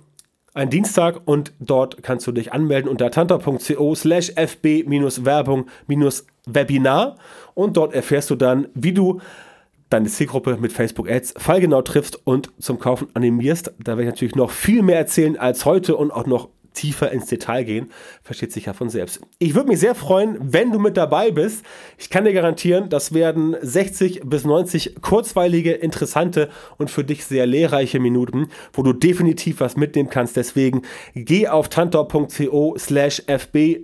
ein 0.53 0.69
Dienstag 0.69 1.21
und 1.25 1.53
dort 1.59 2.03
kannst 2.03 2.27
du 2.27 2.33
dich 2.33 2.51
anmelden 2.51 2.91
unter 2.91 3.09
tanta.co 3.09 3.95
slash 3.95 4.33
fb-werbung-webinar 4.35 7.15
und 7.53 7.77
dort 7.77 7.93
erfährst 7.93 8.29
du 8.31 8.35
dann, 8.35 8.67
wie 8.73 8.91
du 8.91 9.21
deine 9.91 10.07
Zielgruppe 10.07 10.57
mit 10.59 10.73
Facebook 10.73 11.09
Ads 11.09 11.35
fallgenau 11.37 11.81
triffst 11.81 12.19
und 12.25 12.51
zum 12.59 12.79
Kaufen 12.79 13.09
animierst. 13.13 13.73
Da 13.79 13.91
werde 13.91 14.03
ich 14.03 14.09
natürlich 14.09 14.35
noch 14.35 14.51
viel 14.51 14.81
mehr 14.81 14.97
erzählen 14.97 15.37
als 15.37 15.65
heute 15.65 15.95
und 15.95 16.11
auch 16.11 16.25
noch 16.25 16.49
tiefer 16.73 17.11
ins 17.11 17.25
Detail 17.25 17.63
gehen, 17.63 17.91
versteht 18.23 18.53
sich 18.53 18.65
ja 18.65 18.73
von 18.73 18.89
selbst. 18.89 19.21
Ich 19.39 19.55
würde 19.55 19.67
mich 19.67 19.79
sehr 19.79 19.93
freuen, 19.93 20.37
wenn 20.39 20.71
du 20.71 20.79
mit 20.79 20.95
dabei 20.95 21.31
bist. 21.31 21.65
Ich 21.97 22.09
kann 22.09 22.23
dir 22.23 22.33
garantieren, 22.33 22.89
das 22.89 23.13
werden 23.13 23.57
60 23.61 24.21
bis 24.23 24.45
90 24.45 25.01
kurzweilige, 25.01 25.73
interessante 25.73 26.49
und 26.77 26.89
für 26.89 27.03
dich 27.03 27.25
sehr 27.25 27.45
lehrreiche 27.45 27.99
Minuten, 27.99 28.47
wo 28.73 28.83
du 28.83 28.93
definitiv 28.93 29.59
was 29.59 29.75
mitnehmen 29.75 30.09
kannst. 30.09 30.37
Deswegen 30.37 30.83
geh 31.13 31.49
auf 31.49 31.67
tantor.co 31.67 32.75
slash 32.77 33.21
fb 33.27 33.81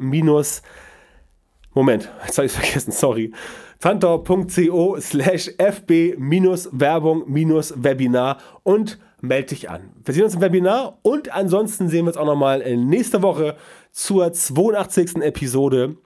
Moment, 1.74 2.10
jetzt 2.26 2.38
habe 2.38 2.46
ich 2.46 2.54
es 2.54 2.58
vergessen, 2.58 2.92
sorry 2.92 3.34
fantor.co 3.80 4.98
slash 5.00 5.52
fb-werbung-webinar 5.58 8.38
und 8.64 9.00
melde 9.22 9.48
dich 9.48 9.70
an. 9.70 9.92
Wir 10.04 10.14
sehen 10.14 10.24
uns 10.24 10.36
im 10.36 10.42
Webinar 10.42 11.00
und 11.02 11.34
ansonsten 11.34 11.90
sehen 11.90 12.06
wir 12.06 12.10
uns 12.10 12.18
auch 12.18 12.26
nochmal 12.26 12.60
nächste 12.78 13.22
Woche 13.22 13.56
zur 13.92 14.32
82. 14.32 15.18
Episode, 15.22 15.98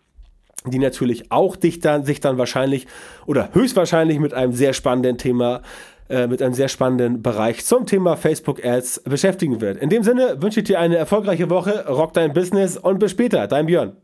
die 0.65 0.79
natürlich 0.79 1.31
auch 1.31 1.55
dich 1.55 1.79
dann, 1.79 2.05
sich 2.05 2.19
dann 2.19 2.37
wahrscheinlich 2.37 2.87
oder 3.25 3.49
höchstwahrscheinlich 3.53 4.19
mit 4.19 4.33
einem 4.33 4.53
sehr 4.53 4.73
spannenden 4.73 5.17
Thema 5.17 5.61
äh, 6.11 6.27
mit 6.27 6.41
einem 6.41 6.53
sehr 6.53 6.67
spannenden 6.67 7.21
Bereich 7.21 7.65
zum 7.65 7.85
Thema 7.85 8.17
Facebook 8.17 8.65
Ads 8.65 9.03
beschäftigen 9.05 9.61
wird. 9.61 9.77
In 9.77 9.89
dem 9.89 10.03
Sinne 10.03 10.41
wünsche 10.41 10.59
ich 10.59 10.65
dir 10.65 10.77
eine 10.77 10.97
erfolgreiche 10.97 11.49
Woche, 11.49 11.87
rock 11.87 12.11
dein 12.11 12.33
Business 12.33 12.75
und 12.75 12.99
bis 12.99 13.11
später, 13.11 13.47
dein 13.47 13.65
Björn. 13.65 13.95